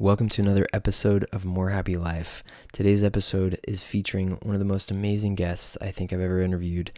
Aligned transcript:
Welcome 0.00 0.28
to 0.28 0.42
another 0.42 0.68
episode 0.72 1.26
of 1.32 1.44
More 1.44 1.70
Happy 1.70 1.96
Life. 1.96 2.44
Today's 2.72 3.02
episode 3.02 3.58
is 3.66 3.82
featuring 3.82 4.38
one 4.42 4.54
of 4.54 4.60
the 4.60 4.64
most 4.64 4.92
amazing 4.92 5.34
guests 5.34 5.76
I 5.80 5.90
think 5.90 6.12
I've 6.12 6.20
ever 6.20 6.40
interviewed, 6.40 6.92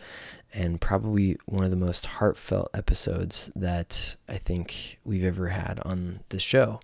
and 0.52 0.78
probably 0.78 1.38
one 1.46 1.64
of 1.64 1.70
the 1.70 1.78
most 1.78 2.04
heartfelt 2.04 2.68
episodes 2.74 3.50
that 3.56 4.16
I 4.28 4.36
think 4.36 4.98
we've 5.02 5.24
ever 5.24 5.48
had 5.48 5.80
on 5.82 6.20
the 6.28 6.38
show, 6.38 6.80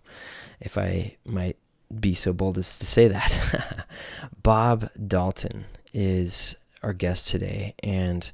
if 0.58 0.78
I 0.78 1.18
might 1.26 1.58
be 2.00 2.14
so 2.14 2.32
bold 2.32 2.56
as 2.56 2.78
to 2.78 2.86
say 2.86 3.08
that. 3.08 3.86
Bob 4.42 4.88
Dalton 5.06 5.66
is 5.92 6.56
our 6.82 6.94
guest 6.94 7.28
today, 7.28 7.74
and 7.82 8.32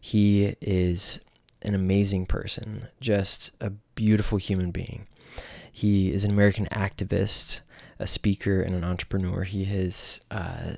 he 0.00 0.54
is 0.60 1.18
an 1.62 1.74
amazing 1.74 2.26
person, 2.26 2.86
just 3.00 3.50
a 3.60 3.70
beautiful 3.70 4.38
human 4.38 4.70
being. 4.70 5.08
He 5.76 6.12
is 6.12 6.22
an 6.22 6.30
American 6.30 6.66
activist, 6.66 7.60
a 7.98 8.06
speaker, 8.06 8.62
and 8.62 8.76
an 8.76 8.84
entrepreneur. 8.84 9.42
He 9.42 9.64
has 9.64 10.20
uh, 10.30 10.74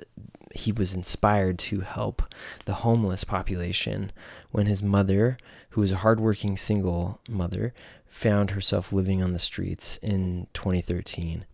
he 0.55 0.71
was 0.71 0.95
inspired 0.95 1.59
to 1.59 1.81
help 1.81 2.23
the 2.65 2.73
homeless 2.73 3.23
population 3.23 4.11
when 4.49 4.65
his 4.65 4.81
mother, 4.81 5.37
who 5.69 5.81
was 5.81 5.91
a 5.91 5.97
hardworking 5.97 6.57
single 6.57 7.19
mother, 7.29 7.75
found 8.07 8.49
herself 8.49 8.91
living 8.91 9.21
on 9.21 9.33
the 9.33 9.39
streets 9.39 9.97
in 9.97 10.47
2013. 10.55 11.45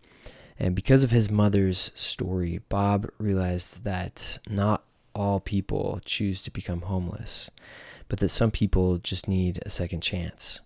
And 0.58 0.74
because 0.74 1.04
of 1.04 1.10
his 1.10 1.30
mother's 1.30 1.92
story, 1.94 2.62
Bob 2.70 3.10
realized 3.18 3.84
that 3.84 4.38
not 4.48 4.84
all 5.14 5.38
people 5.38 6.00
choose 6.06 6.40
to 6.44 6.50
become 6.50 6.80
homeless, 6.80 7.50
but 8.08 8.20
that 8.20 8.30
some 8.30 8.50
people 8.50 8.96
just 8.96 9.28
need 9.28 9.62
a 9.66 9.70
second 9.70 10.00
chance. 10.00 10.62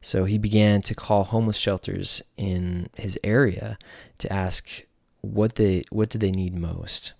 So 0.00 0.24
he 0.24 0.38
began 0.38 0.82
to 0.82 0.94
call 0.94 1.24
homeless 1.24 1.56
shelters 1.56 2.22
in 2.36 2.88
his 2.96 3.18
area 3.24 3.78
to 4.18 4.32
ask 4.32 4.82
what 5.20 5.56
they 5.56 5.82
what 5.90 6.08
did 6.08 6.20
they 6.20 6.30
need 6.30 6.56
most. 6.56 7.14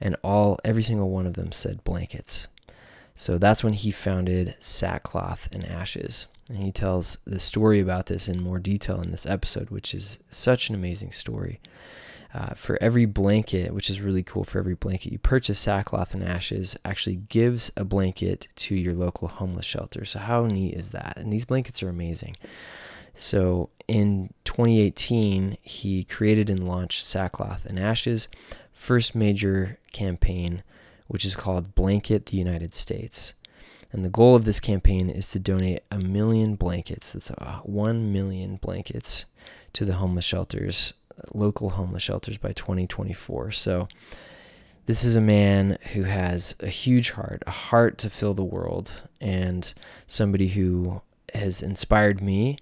And 0.00 0.16
all 0.22 0.58
every 0.64 0.82
single 0.82 1.10
one 1.10 1.26
of 1.26 1.34
them 1.34 1.52
said 1.52 1.84
blankets. 1.84 2.48
So 3.14 3.36
that's 3.36 3.62
when 3.62 3.74
he 3.74 3.90
founded 3.90 4.54
Sackcloth 4.58 5.48
and 5.52 5.64
Ashes. 5.66 6.26
And 6.48 6.64
he 6.64 6.72
tells 6.72 7.18
the 7.26 7.38
story 7.38 7.78
about 7.78 8.06
this 8.06 8.28
in 8.28 8.40
more 8.40 8.58
detail 8.58 9.00
in 9.00 9.10
this 9.10 9.26
episode, 9.26 9.70
which 9.70 9.94
is 9.94 10.18
such 10.28 10.68
an 10.68 10.74
amazing 10.74 11.12
story. 11.12 11.60
Uh, 12.32 12.54
for 12.54 12.78
every 12.80 13.06
blanket, 13.06 13.74
which 13.74 13.90
is 13.90 14.00
really 14.00 14.22
cool, 14.22 14.44
for 14.44 14.60
every 14.60 14.74
blanket 14.74 15.10
you 15.10 15.18
purchase, 15.18 15.58
Sackcloth 15.58 16.14
and 16.14 16.22
Ashes 16.22 16.76
actually 16.84 17.16
gives 17.16 17.72
a 17.76 17.84
blanket 17.84 18.46
to 18.54 18.74
your 18.76 18.94
local 18.94 19.26
homeless 19.26 19.66
shelter. 19.66 20.04
So, 20.04 20.20
how 20.20 20.46
neat 20.46 20.74
is 20.74 20.90
that? 20.90 21.14
And 21.16 21.32
these 21.32 21.44
blankets 21.44 21.82
are 21.82 21.88
amazing. 21.88 22.36
So, 23.14 23.70
in 23.88 24.32
2018, 24.44 25.56
he 25.62 26.04
created 26.04 26.48
and 26.48 26.68
launched 26.68 27.04
Sackcloth 27.04 27.66
and 27.66 27.80
Ashes, 27.80 28.28
first 28.72 29.16
major 29.16 29.80
campaign, 29.90 30.62
which 31.08 31.24
is 31.24 31.34
called 31.34 31.74
Blanket 31.74 32.26
the 32.26 32.36
United 32.36 32.74
States. 32.74 33.34
And 33.92 34.04
the 34.04 34.08
goal 34.08 34.36
of 34.36 34.44
this 34.44 34.60
campaign 34.60 35.10
is 35.10 35.28
to 35.30 35.40
donate 35.40 35.82
a 35.90 35.98
million 35.98 36.54
blankets, 36.54 37.12
that's 37.12 37.32
uh, 37.32 37.58
1 37.64 38.12
million 38.12 38.54
blankets, 38.56 39.24
to 39.72 39.84
the 39.84 39.94
homeless 39.94 40.24
shelters 40.24 40.92
local 41.34 41.70
homeless 41.70 42.02
shelters 42.02 42.38
by 42.38 42.52
2024. 42.52 43.50
So, 43.52 43.88
this 44.86 45.04
is 45.04 45.14
a 45.14 45.20
man 45.20 45.78
who 45.92 46.02
has 46.02 46.56
a 46.60 46.66
huge 46.66 47.12
heart, 47.12 47.42
a 47.46 47.50
heart 47.50 47.98
to 47.98 48.10
fill 48.10 48.34
the 48.34 48.42
world, 48.42 48.90
and 49.20 49.72
somebody 50.06 50.48
who 50.48 51.00
has 51.32 51.62
inspired 51.62 52.20
me 52.20 52.58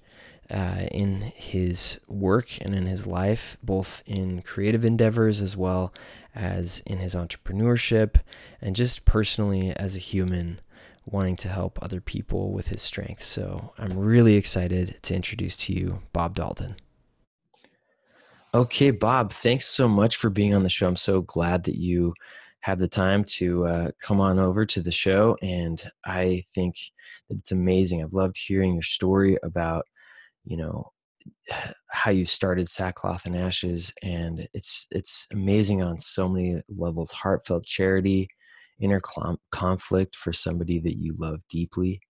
uh, 0.51 0.87
in 0.91 1.21
his 1.21 1.99
work 2.07 2.61
and 2.61 2.75
in 2.75 2.87
his 2.87 3.07
life, 3.07 3.57
both 3.63 4.03
in 4.07 4.43
creative 4.43 4.85
endeavors 4.85 5.41
as 5.41 5.57
well 5.57 5.93
as 6.35 6.83
in 6.87 6.99
his 6.99 7.15
entrepreneurship, 7.15 8.17
and 8.61 8.77
just 8.77 9.05
personally 9.05 9.73
as 9.77 9.97
a 9.97 10.01
human 10.01 10.61
wanting 11.07 11.37
to 11.37 11.49
help 11.49 11.79
other 11.83 12.01
people 12.01 12.53
with 12.53 12.69
his 12.69 12.83
strength. 12.83 13.23
So 13.23 13.73
I'm 13.79 13.99
really 13.99 14.35
excited 14.35 14.99
to 15.03 15.15
introduce 15.15 15.57
to 15.59 15.73
you 15.73 16.03
Bob 16.13 16.35
Dalton. 16.35 16.77
Okay, 18.59 18.91
Bob, 18.91 19.33
thanks 19.33 19.67
so 19.67 19.87
much 19.87 20.17
for 20.17 20.31
being 20.31 20.53
on 20.53 20.65
the 20.65 20.69
show. 20.69 20.89
I'm 20.89 20.97
so 20.97 21.21
glad 21.21 21.63
that 21.63 21.77
you 21.77 22.13
have 22.63 22.81
the 22.81 22.89
time 22.89 23.23
to 23.37 23.65
uh, 23.65 23.91
come 24.03 24.21
on 24.21 24.41
over 24.41 24.67
to 24.67 24.81
the 24.81 24.91
show. 24.91 25.37
And 25.41 25.81
I 26.05 26.43
think 26.57 26.75
that 27.31 27.39
it's 27.39 27.53
amazing. 27.53 28.03
I've 28.03 28.15
loved 28.15 28.37
hearing 28.37 28.73
your 28.73 28.83
story 28.83 29.39
about, 29.45 29.85
you 30.45 30.57
know, 30.57 30.91
how 31.93 32.11
you 32.11 32.25
started 32.25 32.69
sackcloth 32.69 33.27
and 33.27 33.37
ashes 33.37 33.93
and 34.03 34.49
it's 34.55 34.87
it's 34.91 35.27
amazing 35.33 35.83
on 35.83 35.99
so 35.99 36.29
many 36.29 36.61
levels 36.71 37.13
heartfelt 37.13 37.67
charity 37.67 38.27
inner 38.81 39.01
conflict 39.51 40.17
for 40.17 40.33
somebody 40.33 40.79
that 40.79 40.97
you 40.97 41.15
love 41.19 41.43
deeply 41.51 42.01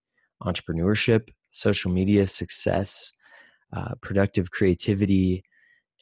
entrepreneurship 0.45 1.29
social 1.51 1.91
media 1.91 2.29
success 2.29 3.13
uh, 3.77 3.95
productive 4.03 4.53
creativity 4.53 5.43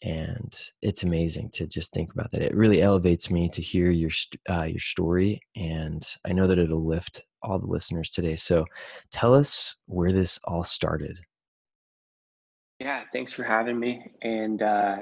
and 0.02 0.54
it's 0.82 1.02
amazing 1.02 1.48
to 1.54 1.66
just 1.66 1.90
think 1.92 2.12
about 2.12 2.30
that. 2.32 2.42
It 2.42 2.54
really 2.54 2.82
elevates 2.82 3.30
me 3.30 3.48
to 3.50 3.62
hear 3.62 3.90
your 3.90 4.10
uh, 4.50 4.64
your 4.64 4.78
story, 4.78 5.40
and 5.54 6.06
I 6.26 6.32
know 6.32 6.46
that 6.46 6.58
it'll 6.58 6.86
lift 6.86 7.24
all 7.42 7.58
the 7.58 7.66
listeners 7.66 8.10
today. 8.10 8.36
So, 8.36 8.66
tell 9.10 9.34
us 9.34 9.76
where 9.86 10.12
this 10.12 10.38
all 10.44 10.64
started. 10.64 11.18
Yeah, 12.78 13.04
thanks 13.12 13.32
for 13.32 13.42
having 13.42 13.80
me. 13.80 14.12
And 14.22 14.60
uh, 14.60 14.98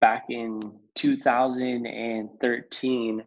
back 0.00 0.24
in 0.30 0.60
2013, 0.96 3.22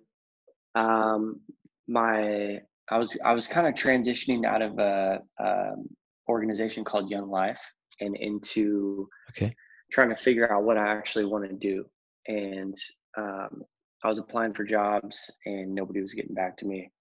um, 0.75 1.39
my 1.87 2.59
I 2.89 2.97
was 2.97 3.17
I 3.23 3.31
was 3.33 3.47
kind 3.47 3.65
of 3.67 3.75
transitioning 3.75 4.45
out 4.45 4.61
of 4.61 4.77
a, 4.77 5.21
a 5.39 5.43
um, 5.43 5.87
organization 6.27 6.83
called 6.83 7.09
Young 7.09 7.29
Life 7.29 7.61
and 8.01 8.17
into 8.17 9.07
okay 9.29 9.55
trying 9.93 10.09
to 10.09 10.15
figure 10.15 10.51
out 10.51 10.63
what 10.63 10.77
I 10.77 10.87
actually 10.87 11.25
want 11.25 11.47
to 11.47 11.55
do. 11.55 11.85
And 12.27 12.75
um, 13.17 13.63
I 14.03 14.09
was 14.09 14.17
applying 14.17 14.53
for 14.53 14.63
jobs 14.63 15.31
and 15.45 15.73
nobody 15.73 16.01
was 16.01 16.13
getting 16.13 16.33
back 16.33 16.57
to 16.57 16.65
me. 16.65 16.91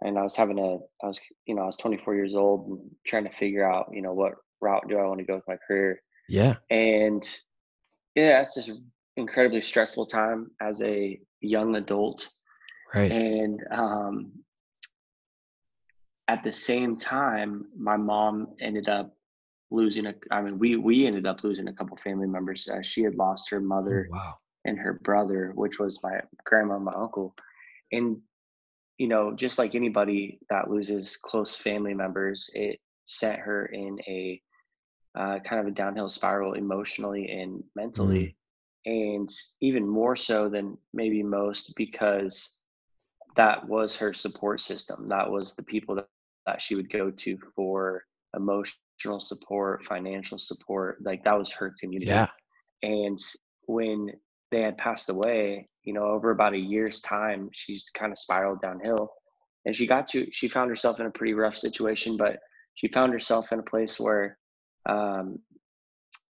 And 0.00 0.18
I 0.18 0.22
was 0.22 0.34
having 0.34 0.58
a, 0.58 0.76
I 1.04 1.08
was, 1.08 1.20
you 1.46 1.54
know, 1.54 1.62
I 1.62 1.66
was 1.66 1.76
24 1.76 2.14
years 2.14 2.34
old 2.34 2.68
and 2.68 2.80
trying 3.06 3.24
to 3.24 3.30
figure 3.30 3.68
out, 3.68 3.90
you 3.92 4.00
know, 4.00 4.14
what 4.14 4.34
route 4.60 4.88
do 4.88 4.98
I 4.98 5.06
want 5.06 5.18
to 5.18 5.26
go 5.26 5.34
with 5.34 5.48
my 5.48 5.56
career. 5.66 6.00
Yeah. 6.28 6.56
And 6.70 7.28
yeah, 8.14 8.42
it's 8.42 8.54
just 8.54 8.70
incredibly 9.16 9.60
stressful 9.60 10.06
time 10.06 10.50
as 10.60 10.80
a 10.82 11.20
young 11.40 11.76
adult. 11.76 12.28
Right. 12.94 13.10
And 13.10 13.60
um, 13.70 14.32
at 16.28 16.42
the 16.42 16.52
same 16.52 16.96
time, 16.96 17.66
my 17.76 17.96
mom 17.96 18.54
ended 18.60 18.88
up 18.88 19.17
losing 19.70 20.06
a 20.06 20.14
i 20.30 20.40
mean 20.40 20.58
we 20.58 20.76
we 20.76 21.06
ended 21.06 21.26
up 21.26 21.44
losing 21.44 21.68
a 21.68 21.72
couple 21.72 21.96
family 21.96 22.26
members 22.26 22.68
uh, 22.68 22.82
she 22.82 23.02
had 23.02 23.14
lost 23.16 23.50
her 23.50 23.60
mother 23.60 24.08
oh, 24.12 24.16
wow. 24.16 24.34
and 24.64 24.78
her 24.78 24.94
brother 24.94 25.52
which 25.54 25.78
was 25.78 26.02
my 26.02 26.20
grandma 26.44 26.76
and 26.76 26.84
my 26.84 26.92
uncle 26.94 27.34
and 27.92 28.18
you 28.96 29.08
know 29.08 29.34
just 29.34 29.58
like 29.58 29.74
anybody 29.74 30.38
that 30.48 30.70
loses 30.70 31.16
close 31.16 31.54
family 31.54 31.94
members 31.94 32.50
it 32.54 32.78
sent 33.06 33.38
her 33.38 33.66
in 33.66 33.98
a 34.06 34.40
uh, 35.14 35.38
kind 35.40 35.60
of 35.60 35.66
a 35.66 35.74
downhill 35.74 36.08
spiral 36.08 36.52
emotionally 36.52 37.28
and 37.30 37.62
mentally 37.74 38.36
mm. 38.86 39.18
and 39.18 39.30
even 39.60 39.86
more 39.86 40.16
so 40.16 40.48
than 40.48 40.78
maybe 40.94 41.22
most 41.22 41.74
because 41.76 42.62
that 43.36 43.66
was 43.68 43.96
her 43.96 44.14
support 44.14 44.60
system 44.60 45.08
that 45.08 45.30
was 45.30 45.54
the 45.54 45.62
people 45.62 45.94
that, 45.94 46.06
that 46.46 46.62
she 46.62 46.74
would 46.74 46.90
go 46.90 47.10
to 47.10 47.38
for 47.54 48.04
emotional 48.36 48.78
support, 49.20 49.84
financial 49.84 50.38
support. 50.38 50.98
Like 51.02 51.24
that 51.24 51.38
was 51.38 51.52
her 51.52 51.74
community. 51.80 52.10
Yeah. 52.10 52.28
And 52.82 53.18
when 53.66 54.10
they 54.50 54.62
had 54.62 54.78
passed 54.78 55.08
away, 55.10 55.68
you 55.84 55.92
know, 55.92 56.04
over 56.04 56.30
about 56.30 56.54
a 56.54 56.58
year's 56.58 57.00
time, 57.00 57.48
she's 57.52 57.90
kind 57.94 58.12
of 58.12 58.18
spiraled 58.18 58.60
downhill. 58.60 59.12
And 59.64 59.74
she 59.74 59.86
got 59.86 60.08
to, 60.08 60.26
she 60.32 60.48
found 60.48 60.70
herself 60.70 61.00
in 61.00 61.06
a 61.06 61.10
pretty 61.10 61.34
rough 61.34 61.56
situation, 61.56 62.16
but 62.16 62.38
she 62.74 62.88
found 62.88 63.12
herself 63.12 63.52
in 63.52 63.58
a 63.58 63.62
place 63.62 63.98
where 64.00 64.38
um, 64.86 65.38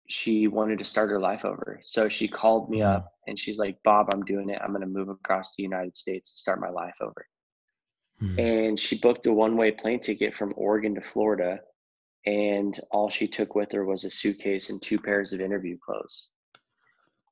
she 0.08 0.46
wanted 0.48 0.78
to 0.78 0.84
start 0.84 1.10
her 1.10 1.20
life 1.20 1.44
over. 1.44 1.80
So 1.86 2.08
she 2.08 2.28
called 2.28 2.68
me 2.68 2.78
Mm. 2.78 2.96
up 2.96 3.12
and 3.26 3.38
she's 3.38 3.58
like, 3.58 3.78
Bob, 3.84 4.08
I'm 4.12 4.24
doing 4.24 4.50
it. 4.50 4.60
I'm 4.62 4.70
going 4.70 4.82
to 4.82 4.86
move 4.86 5.08
across 5.08 5.54
the 5.54 5.62
United 5.62 5.96
States 5.96 6.32
to 6.32 6.38
start 6.38 6.60
my 6.60 6.70
life 6.70 6.96
over. 7.00 7.26
Hmm. 8.18 8.38
And 8.38 8.80
she 8.80 8.98
booked 8.98 9.26
a 9.26 9.32
one 9.32 9.56
way 9.56 9.70
plane 9.72 10.00
ticket 10.00 10.34
from 10.34 10.52
Oregon 10.56 10.94
to 10.96 11.00
Florida. 11.00 11.60
And 12.26 12.78
all 12.90 13.10
she 13.10 13.26
took 13.26 13.54
with 13.54 13.72
her 13.72 13.84
was 13.84 14.04
a 14.04 14.10
suitcase 14.10 14.70
and 14.70 14.80
two 14.80 14.98
pairs 14.98 15.32
of 15.32 15.40
interview 15.40 15.76
clothes. 15.84 16.32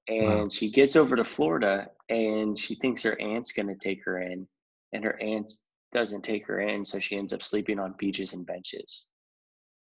And 0.09 0.45
Wow. 0.45 0.49
she 0.49 0.71
gets 0.71 0.97
over 0.97 1.15
to 1.15 1.25
Florida 1.25 1.91
and 2.09 2.59
she 2.59 2.75
thinks 2.75 3.03
her 3.05 3.21
aunt's 3.21 3.53
going 3.53 3.69
to 3.69 3.77
take 3.77 4.05
her 4.05 4.21
in. 4.21 4.49
And 4.93 5.05
her 5.05 5.21
aunt 5.21 5.51
doesn't 5.93 6.23
take 6.23 6.47
her 6.47 6.61
in. 6.61 6.85
So 6.85 6.99
she 6.99 7.17
ends 7.17 7.33
up 7.33 7.43
sleeping 7.45 7.79
on 7.79 7.95
beaches 7.99 8.33
and 8.33 8.45
benches. 8.45 9.07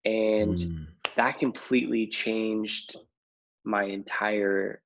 And 0.05 0.56
Mm. 0.56 0.87
that 1.17 1.38
completely 1.38 2.06
changed 2.06 2.97
my 3.64 3.85
entire 3.85 4.82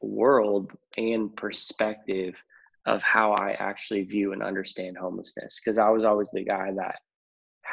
world 0.00 0.72
and 0.96 1.34
perspective 1.36 2.34
of 2.86 3.02
how 3.02 3.32
I 3.32 3.52
actually 3.52 4.04
view 4.04 4.32
and 4.32 4.42
understand 4.42 4.96
homelessness. 4.96 5.60
Because 5.60 5.78
I 5.78 5.90
was 5.90 6.04
always 6.04 6.30
the 6.30 6.44
guy 6.44 6.70
that 6.76 7.00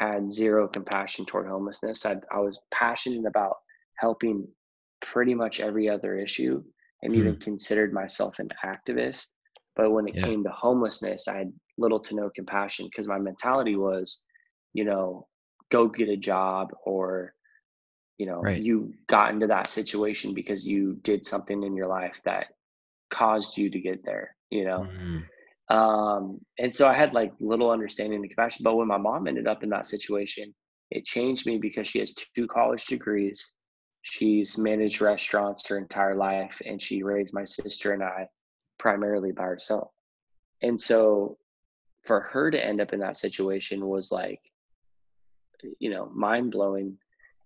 had 0.02 0.34
zero 0.34 0.68
compassion 0.68 1.26
toward 1.26 1.48
homelessness. 1.48 2.06
I, 2.06 2.18
I 2.34 2.40
was 2.40 2.60
passionate 2.72 3.28
about 3.28 3.58
helping 3.98 4.48
pretty 5.02 5.36
much 5.36 5.60
every 5.62 5.90
other 5.90 6.18
issue 6.18 6.64
and 7.04 7.16
even 7.16 7.38
considered 7.38 7.94
myself 7.94 8.40
an 8.40 8.50
activist. 8.66 9.28
But 9.76 9.92
when 9.92 10.08
it 10.08 10.18
Yeah. 10.18 10.24
came 10.24 10.44
to 10.44 10.52
homelessness, 10.52 11.28
I 11.28 11.38
had 11.38 11.54
little 11.78 12.00
to 12.02 12.16
no 12.16 12.30
compassion 12.36 12.88
because 12.88 13.08
my 13.08 13.20
mentality 13.20 13.76
was, 13.76 14.22
you 14.74 14.86
know, 14.86 15.28
go 15.72 15.88
get 15.88 16.10
a 16.10 16.18
job 16.18 16.70
or 16.86 17.34
you 18.18 18.26
know 18.28 18.50
Right. 18.50 18.56
you 18.56 18.94
got 19.08 19.32
into 19.34 19.48
that 19.48 19.68
situation 19.68 20.34
because 20.34 20.68
you 20.68 20.96
did 21.04 21.26
something 21.26 21.64
in 21.64 21.76
your 21.76 21.88
life 21.88 22.22
that 22.26 22.48
caused 23.10 23.58
you 23.58 23.70
to 23.70 23.80
get 23.80 24.04
there 24.06 24.36
you 24.50 24.66
know 24.66 24.90
Mm. 24.98 25.24
Um 25.72 26.38
and 26.60 26.74
so 26.74 26.88
i 26.88 26.94
had 26.94 27.14
like 27.14 27.32
little 27.40 27.72
understanding 27.72 28.20
and 28.20 28.30
compassion 28.30 28.62
but 28.64 28.76
when 28.76 28.88
my 28.88 28.98
mom 28.98 29.26
ended 29.26 29.48
up 29.48 29.64
in 29.64 29.70
that 29.70 29.88
situation 29.88 30.54
it 30.92 31.06
changed 31.06 31.46
me 31.46 31.58
because 31.58 31.88
she 31.88 32.00
has 32.00 32.14
two 32.14 32.46
college 32.46 32.86
degrees 32.86 33.56
she's 34.02 34.58
managed 34.58 35.00
restaurants 35.00 35.66
her 35.68 35.78
entire 35.78 36.16
life 36.16 36.62
and 36.66 36.82
she 36.82 37.04
raised 37.04 37.34
my 37.34 37.46
sister 37.46 37.94
and 37.94 38.04
i 38.04 38.28
primarily 38.78 39.32
by 39.32 39.44
herself 39.44 39.90
and 40.62 40.80
so 40.80 41.38
for 42.04 42.20
her 42.20 42.52
to 42.52 42.64
end 42.64 42.82
up 42.82 42.92
in 42.92 43.00
that 43.00 43.16
situation 43.16 43.86
was 43.86 44.12
like 44.12 44.42
you 45.80 45.90
know 45.90 46.12
mind 46.14 46.52
blowing 46.52 46.98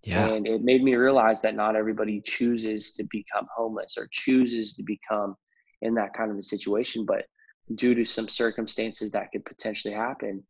Yeah. 0.02 0.24
and 0.24 0.48
it 0.48 0.62
made 0.62 0.82
me 0.82 0.96
realize 0.96 1.42
that 1.42 1.54
not 1.54 1.76
everybody 1.76 2.20
chooses 2.22 2.92
to 2.92 3.04
become 3.04 3.46
homeless 3.54 3.96
or 3.96 4.08
chooses 4.10 4.72
to 4.74 4.82
become 4.82 5.36
in 5.82 5.94
that 5.94 6.14
kind 6.14 6.30
of 6.32 6.38
a 6.38 6.42
situation 6.42 7.04
but 7.04 7.26
due 7.74 7.94
to 7.94 8.04
some 8.04 8.28
circumstances 8.28 9.10
that 9.10 9.30
could 9.32 9.44
potentially 9.44 9.94
happen 9.94 10.42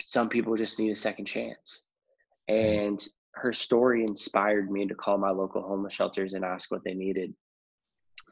some 0.00 0.28
people 0.28 0.56
just 0.56 0.78
need 0.78 0.90
a 0.90 0.96
second 0.96 1.24
chance 1.26 1.84
Right. 2.48 2.58
and 2.58 3.04
her 3.34 3.52
story 3.52 4.02
inspired 4.02 4.70
me 4.70 4.86
to 4.86 4.94
call 4.94 5.16
my 5.16 5.30
local 5.30 5.62
homeless 5.62 5.94
shelters 5.94 6.34
and 6.34 6.44
ask 6.44 6.70
what 6.70 6.82
they 6.84 6.94
needed 6.94 7.34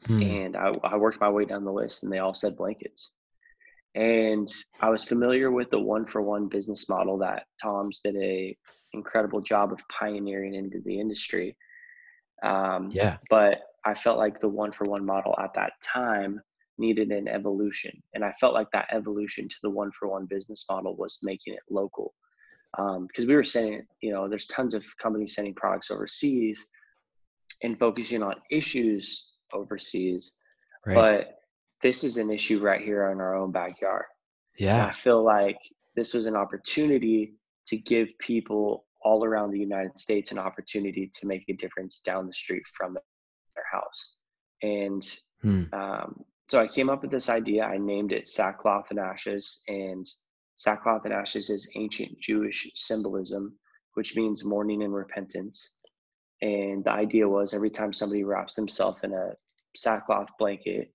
Hmm. 0.05 0.21
and 0.21 0.57
I, 0.57 0.73
I 0.83 0.97
worked 0.97 1.21
my 1.21 1.29
way 1.29 1.45
down 1.45 1.63
the 1.63 1.71
list 1.71 2.01
and 2.01 2.11
they 2.11 2.17
all 2.17 2.33
said 2.33 2.57
blankets 2.57 3.13
and 3.93 4.47
i 4.79 4.89
was 4.89 5.03
familiar 5.03 5.51
with 5.51 5.69
the 5.69 5.79
one 5.79 6.07
for 6.07 6.21
one 6.23 6.47
business 6.47 6.89
model 6.89 7.19
that 7.19 7.43
TOMS 7.61 7.99
did 8.03 8.15
a 8.15 8.57
incredible 8.93 9.41
job 9.41 9.71
of 9.71 9.79
pioneering 9.89 10.55
into 10.55 10.81
the 10.85 10.99
industry 10.99 11.55
um, 12.43 12.89
Yeah. 12.91 13.17
but 13.29 13.61
i 13.85 13.93
felt 13.93 14.17
like 14.17 14.39
the 14.39 14.49
one 14.49 14.71
for 14.71 14.85
one 14.85 15.05
model 15.05 15.35
at 15.39 15.53
that 15.53 15.73
time 15.83 16.41
needed 16.81 17.09
an 17.11 17.27
evolution 17.27 17.93
and 18.13 18.25
i 18.25 18.33
felt 18.41 18.53
like 18.53 18.67
that 18.73 18.87
evolution 18.91 19.47
to 19.47 19.55
the 19.63 19.69
one 19.69 19.91
for 19.97 20.09
one 20.09 20.25
business 20.25 20.65
model 20.69 20.95
was 20.97 21.19
making 21.23 21.53
it 21.53 21.63
local 21.69 22.13
because 23.07 23.25
we 23.27 23.35
were 23.35 23.43
sending 23.43 23.81
you 24.01 24.11
know 24.11 24.27
there's 24.27 24.47
tons 24.47 24.73
of 24.73 24.83
companies 24.97 25.35
sending 25.35 25.53
products 25.53 25.91
overseas 25.91 26.67
and 27.63 27.79
focusing 27.79 28.23
on 28.23 28.35
issues 28.49 29.31
overseas 29.53 30.23
Right. 30.85 30.95
but 30.95 31.37
this 31.83 32.03
is 32.03 32.17
an 32.17 32.29
issue 32.31 32.59
right 32.59 32.81
here 32.81 33.11
in 33.11 33.19
our 33.19 33.35
own 33.35 33.51
backyard. 33.51 34.05
And 34.59 34.87
I 34.89 34.91
feel 34.91 35.23
like 35.23 35.57
this 35.95 36.13
was 36.13 36.25
an 36.27 36.35
opportunity 36.35 37.33
to 37.67 37.77
give 37.77 38.07
people 38.19 38.85
all 39.03 39.25
around 39.25 39.51
the 39.51 39.59
United 39.59 39.97
States 39.97 40.31
an 40.31 40.37
opportunity 40.39 41.11
to 41.19 41.27
make 41.27 41.43
a 41.49 41.53
difference 41.53 41.99
down 41.99 42.27
the 42.27 42.33
street 42.33 42.63
from 42.73 42.93
their 42.93 43.65
house. 43.71 44.17
And 44.61 45.03
Hmm. 45.41 45.63
um, 45.73 46.23
so 46.51 46.59
I 46.59 46.67
came 46.67 46.89
up 46.89 47.01
with 47.01 47.11
this 47.11 47.29
idea. 47.29 47.63
I 47.63 47.77
named 47.77 48.11
it 48.11 48.27
Sackcloth 48.27 48.87
and 48.89 48.99
Ashes. 48.99 49.61
And 49.69 50.05
sackcloth 50.57 51.05
and 51.05 51.13
ashes 51.13 51.49
is 51.49 51.71
ancient 51.75 52.19
Jewish 52.19 52.69
symbolism, 52.75 53.57
which 53.93 54.17
means 54.17 54.43
mourning 54.43 54.83
and 54.83 54.93
repentance. 54.93 55.77
And 56.41 56.83
the 56.83 56.91
idea 56.91 57.25
was 57.25 57.53
every 57.53 57.69
time 57.69 57.93
somebody 57.93 58.25
wraps 58.25 58.55
themselves 58.55 58.99
in 59.01 59.13
a 59.13 59.29
sackcloth 59.77 60.27
blanket, 60.37 60.91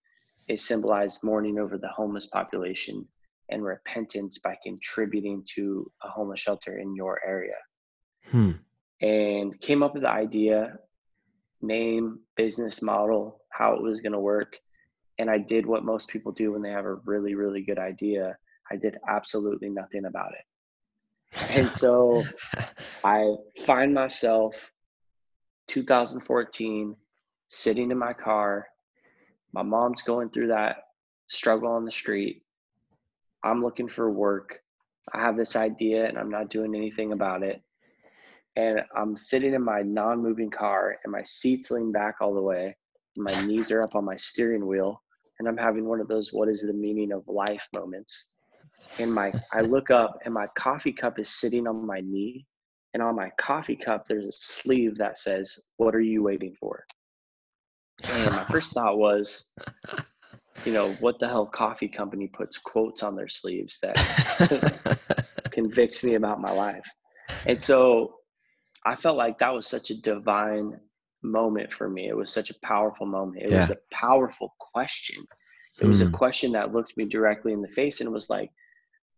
it 0.47 0.61
symbolized 0.61 1.25
mourning 1.25 1.58
over 1.58 1.79
the 1.79 1.88
homeless 1.88 2.26
population 2.26 3.08
and 3.49 3.64
repentance 3.64 4.38
by 4.38 4.58
contributing 4.62 5.43
to 5.55 5.91
a 6.03 6.08
homeless 6.08 6.41
shelter 6.41 6.81
in 6.81 6.94
your 6.94 7.19
area. 7.26 7.56
Hmm. 8.31 8.53
And 9.00 9.58
came 9.62 9.82
up 9.82 9.94
with 9.94 10.03
the 10.03 10.11
idea, 10.11 10.75
name, 11.62 12.19
business 12.37 12.82
model, 12.82 13.41
how 13.53 13.73
it 13.73 13.81
was 13.81 14.03
going 14.03 14.12
to 14.12 14.20
work. 14.20 14.58
And 15.19 15.31
I 15.31 15.39
did 15.39 15.67
what 15.67 15.85
most 15.85 16.09
people 16.09 16.33
do 16.33 16.53
when 16.53 16.63
they 16.63 16.71
have 16.71 16.85
a 16.85 16.95
really, 17.07 17.35
really 17.35 17.63
good 17.63 17.79
idea. 17.79 18.37
I 18.71 18.77
did 18.77 18.99
absolutely 19.09 19.71
nothing 19.71 20.05
about 20.05 20.33
it. 20.33 20.45
And 21.51 21.73
so 21.73 22.23
I 23.05 23.35
find 23.65 23.95
myself 23.95 24.71
2014 25.69 26.97
sitting 27.49 27.91
in 27.91 27.99
my 27.99 28.13
car. 28.13 28.67
My 29.53 29.63
mom's 29.63 30.03
going 30.03 30.31
through 30.31 30.49
that 30.49 30.77
struggle 31.29 31.71
on 31.71 31.85
the 31.85 31.93
street. 31.93 32.43
I'm 33.43 33.63
looking 33.63 33.89
for 33.89 34.11
work. 34.11 34.61
I 35.13 35.21
have 35.21 35.37
this 35.37 35.57
idea 35.57 36.09
and 36.09 36.19
I'm 36.19 36.31
not 36.31 36.51
doing 36.51 36.75
anything 36.75 37.13
about 37.13 37.43
it. 37.43 37.63
And 38.56 38.81
I'm 38.96 39.17
sitting 39.17 39.55
in 39.55 39.63
my 39.63 39.82
non 39.82 40.23
moving 40.23 40.51
car 40.51 40.96
and 41.05 41.13
my 41.13 41.23
seat's 41.25 41.70
leaned 41.70 41.93
back 41.93 42.17
all 42.20 42.35
the 42.35 42.41
way. 42.41 42.77
My 43.17 43.44
knees 43.44 43.70
are 43.70 43.82
up 43.82 43.94
on 43.94 44.05
my 44.05 44.17
steering 44.17 44.67
wheel. 44.67 45.03
And 45.38 45.48
I'm 45.48 45.56
having 45.56 45.86
one 45.86 46.00
of 46.00 46.08
those 46.08 46.32
what 46.32 46.48
is 46.48 46.62
the 46.62 46.72
meaning 46.72 47.12
of 47.12 47.22
life 47.26 47.69
moments. 47.74 48.28
And 48.98 49.12
my 49.12 49.32
I 49.52 49.60
look 49.60 49.90
up 49.90 50.19
and 50.24 50.32
my 50.32 50.46
coffee 50.58 50.93
cup 50.93 51.19
is 51.19 51.28
sitting 51.28 51.66
on 51.66 51.86
my 51.86 52.00
knee. 52.00 52.46
And 52.94 53.02
on 53.02 53.14
my 53.14 53.31
coffee 53.38 53.76
cup, 53.76 54.06
there's 54.08 54.24
a 54.24 54.32
sleeve 54.32 54.96
that 54.98 55.19
says, 55.19 55.58
What 55.76 55.94
are 55.94 56.00
you 56.00 56.22
waiting 56.22 56.55
for? 56.58 56.84
And 58.10 58.31
my 58.32 58.44
first 58.44 58.72
thought 58.72 58.98
was, 58.98 59.52
you 60.64 60.72
know, 60.72 60.93
what 60.94 61.19
the 61.19 61.28
hell 61.28 61.46
coffee 61.46 61.88
company 61.88 62.26
puts 62.26 62.58
quotes 62.58 63.02
on 63.02 63.16
their 63.16 63.28
sleeves 63.28 63.78
that 63.82 64.98
convicts 65.50 66.05
me 66.05 66.14
about 66.14 66.40
my 66.40 66.50
life. 66.50 66.84
And 67.46 67.60
so 67.60 68.14
I 68.84 68.94
felt 68.94 69.16
like 69.16 69.38
that 69.38 69.52
was 69.52 69.66
such 69.66 69.90
a 69.90 70.00
divine 70.00 70.78
moment 71.27 71.73
for 71.73 71.89
me. 71.89 72.09
It 72.09 72.17
was 72.17 72.33
such 72.33 72.51
a 72.51 72.61
powerful 72.63 73.06
moment. 73.06 73.43
It 73.43 73.53
was 73.53 73.71
a 73.71 73.79
powerful 73.93 74.55
question. 74.59 75.27
It 75.81 75.87
was 75.87 76.01
a 76.01 76.06
Hmm. 76.06 76.13
question 76.13 76.53
that 76.53 76.73
looked 76.73 76.97
me 76.97 77.05
directly 77.05 77.53
in 77.53 77.63
the 77.63 77.69
face 77.69 78.01
and 78.01 78.13
was 78.13 78.31
like, 78.31 78.51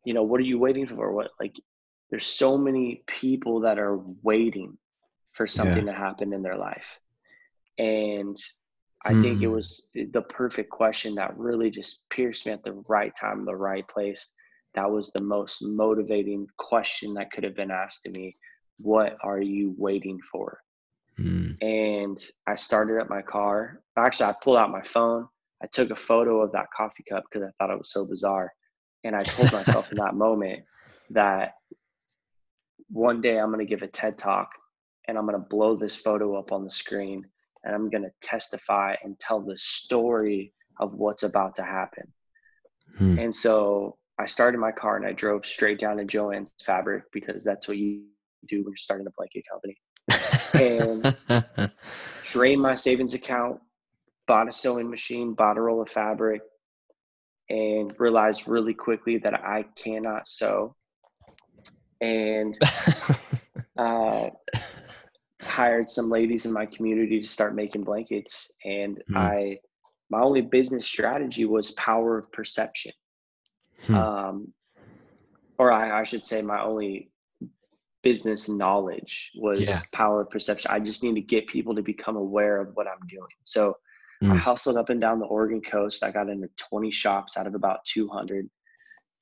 you 0.04 0.14
know, 0.14 0.22
what 0.22 0.40
are 0.40 0.44
you 0.44 0.58
waiting 0.58 0.86
for? 0.86 1.12
What 1.12 1.30
like 1.40 1.56
there's 2.10 2.26
so 2.26 2.56
many 2.58 3.02
people 3.06 3.60
that 3.60 3.78
are 3.78 3.98
waiting 4.22 4.78
for 5.32 5.46
something 5.46 5.86
to 5.86 5.92
happen 5.92 6.32
in 6.32 6.42
their 6.42 6.56
life. 6.56 6.98
And 7.78 8.36
I 9.04 9.14
think 9.14 9.42
it 9.42 9.46
Mm. 9.46 9.52
was 9.52 9.90
the 9.94 10.22
perfect 10.22 10.70
question 10.70 11.14
that 11.16 11.38
really 11.38 11.70
just 11.70 12.08
pierced 12.10 12.46
me 12.46 12.52
at 12.52 12.62
the 12.64 12.72
right 12.88 13.14
time, 13.14 13.44
the 13.44 13.54
right 13.56 13.86
place. 13.88 14.34
That 14.74 14.90
was 14.90 15.10
the 15.10 15.22
most 15.22 15.62
motivating 15.62 16.48
question 16.56 17.14
that 17.14 17.30
could 17.30 17.44
have 17.44 17.54
been 17.56 17.70
asked 17.70 18.02
to 18.04 18.10
me. 18.10 18.36
What 18.78 19.16
are 19.22 19.40
you 19.40 19.74
waiting 19.76 20.18
for? 20.32 20.60
Hmm. 21.18 21.52
And 21.60 22.24
I 22.46 22.54
started 22.54 23.00
up 23.00 23.10
my 23.10 23.22
car. 23.22 23.82
Actually, 23.96 24.30
I 24.30 24.34
pulled 24.42 24.56
out 24.56 24.70
my 24.70 24.82
phone. 24.82 25.28
I 25.62 25.66
took 25.66 25.90
a 25.90 25.96
photo 25.96 26.40
of 26.40 26.52
that 26.52 26.66
coffee 26.74 27.04
cup 27.08 27.24
because 27.30 27.46
I 27.46 27.50
thought 27.58 27.72
it 27.72 27.78
was 27.78 27.90
so 27.90 28.04
bizarre. 28.04 28.52
And 29.04 29.16
I 29.16 29.22
told 29.22 29.52
myself 29.52 29.90
in 29.90 29.98
that 29.98 30.14
moment 30.14 30.62
that 31.10 31.54
one 32.88 33.20
day 33.20 33.38
I'm 33.38 33.52
going 33.52 33.64
to 33.64 33.68
give 33.68 33.82
a 33.82 33.88
TED 33.88 34.16
talk 34.16 34.50
and 35.08 35.18
I'm 35.18 35.26
going 35.26 35.40
to 35.40 35.48
blow 35.48 35.76
this 35.76 35.96
photo 35.96 36.36
up 36.36 36.52
on 36.52 36.64
the 36.64 36.70
screen 36.70 37.24
and 37.64 37.74
I'm 37.74 37.90
going 37.90 38.04
to 38.04 38.12
testify 38.22 38.94
and 39.02 39.18
tell 39.18 39.40
the 39.40 39.58
story 39.58 40.52
of 40.78 40.94
what's 40.94 41.24
about 41.24 41.56
to 41.56 41.62
happen. 41.62 42.12
Hmm. 42.96 43.18
And 43.18 43.34
so 43.34 43.96
I 44.18 44.26
started 44.26 44.58
my 44.58 44.72
car 44.72 44.96
and 44.96 45.06
I 45.06 45.12
drove 45.12 45.44
straight 45.44 45.80
down 45.80 45.96
to 45.96 46.04
Joann's 46.04 46.52
Fabric 46.64 47.04
because 47.12 47.42
that's 47.42 47.66
what 47.66 47.76
you 47.76 48.04
do 48.48 48.58
when 48.58 48.70
you're 48.70 48.76
starting 48.76 49.06
a 49.06 49.10
blanket 49.16 49.44
company. 49.50 49.76
And 50.54 51.16
drained 52.24 52.62
my 52.62 52.74
savings 52.74 53.14
account, 53.14 53.60
bought 54.26 54.48
a 54.48 54.52
sewing 54.52 54.90
machine, 54.90 55.34
bought 55.34 55.58
a 55.58 55.60
roll 55.60 55.82
of 55.82 55.88
fabric, 55.88 56.42
and 57.48 57.92
realized 57.98 58.46
really 58.46 58.74
quickly 58.74 59.18
that 59.18 59.34
I 59.34 59.64
cannot 59.76 60.28
sew. 60.28 60.74
And 62.00 62.56
uh, 63.78 64.30
hired 65.40 65.90
some 65.90 66.10
ladies 66.10 66.46
in 66.46 66.52
my 66.52 66.66
community 66.66 67.20
to 67.20 67.26
start 67.26 67.54
making 67.54 67.84
blankets. 67.84 68.52
And 68.64 69.02
mm. 69.10 69.16
I, 69.16 69.58
my 70.10 70.20
only 70.20 70.40
business 70.40 70.86
strategy 70.86 71.44
was 71.44 71.72
power 71.72 72.18
of 72.18 72.30
perception. 72.32 72.92
Hmm. 73.86 73.94
Um, 73.94 74.52
or 75.58 75.72
I, 75.72 76.00
I, 76.00 76.04
should 76.04 76.24
say, 76.24 76.42
my 76.42 76.62
only 76.62 77.10
business 78.02 78.48
knowledge 78.48 79.32
was 79.36 79.60
yeah. 79.60 79.80
power 79.92 80.20
of 80.20 80.30
perception. 80.30 80.70
I 80.70 80.80
just 80.80 81.02
need 81.02 81.14
to 81.14 81.20
get 81.20 81.46
people 81.48 81.74
to 81.74 81.82
become 81.82 82.16
aware 82.16 82.60
of 82.60 82.68
what 82.74 82.86
I'm 82.86 83.06
doing. 83.08 83.26
So 83.42 83.76
mm. 84.22 84.32
I 84.32 84.36
hustled 84.36 84.76
up 84.76 84.88
and 84.88 85.00
down 85.00 85.18
the 85.18 85.26
Oregon 85.26 85.60
coast. 85.60 86.04
I 86.04 86.10
got 86.10 86.28
into 86.28 86.48
20 86.56 86.90
shops 86.90 87.36
out 87.36 87.46
of 87.46 87.54
about 87.54 87.84
200. 87.84 88.48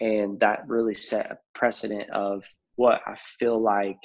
And 0.00 0.38
that 0.40 0.68
really 0.68 0.94
set 0.94 1.30
a 1.30 1.38
precedent 1.54 2.10
of 2.10 2.42
what 2.76 3.00
I 3.06 3.16
feel 3.16 3.60
like 3.60 3.98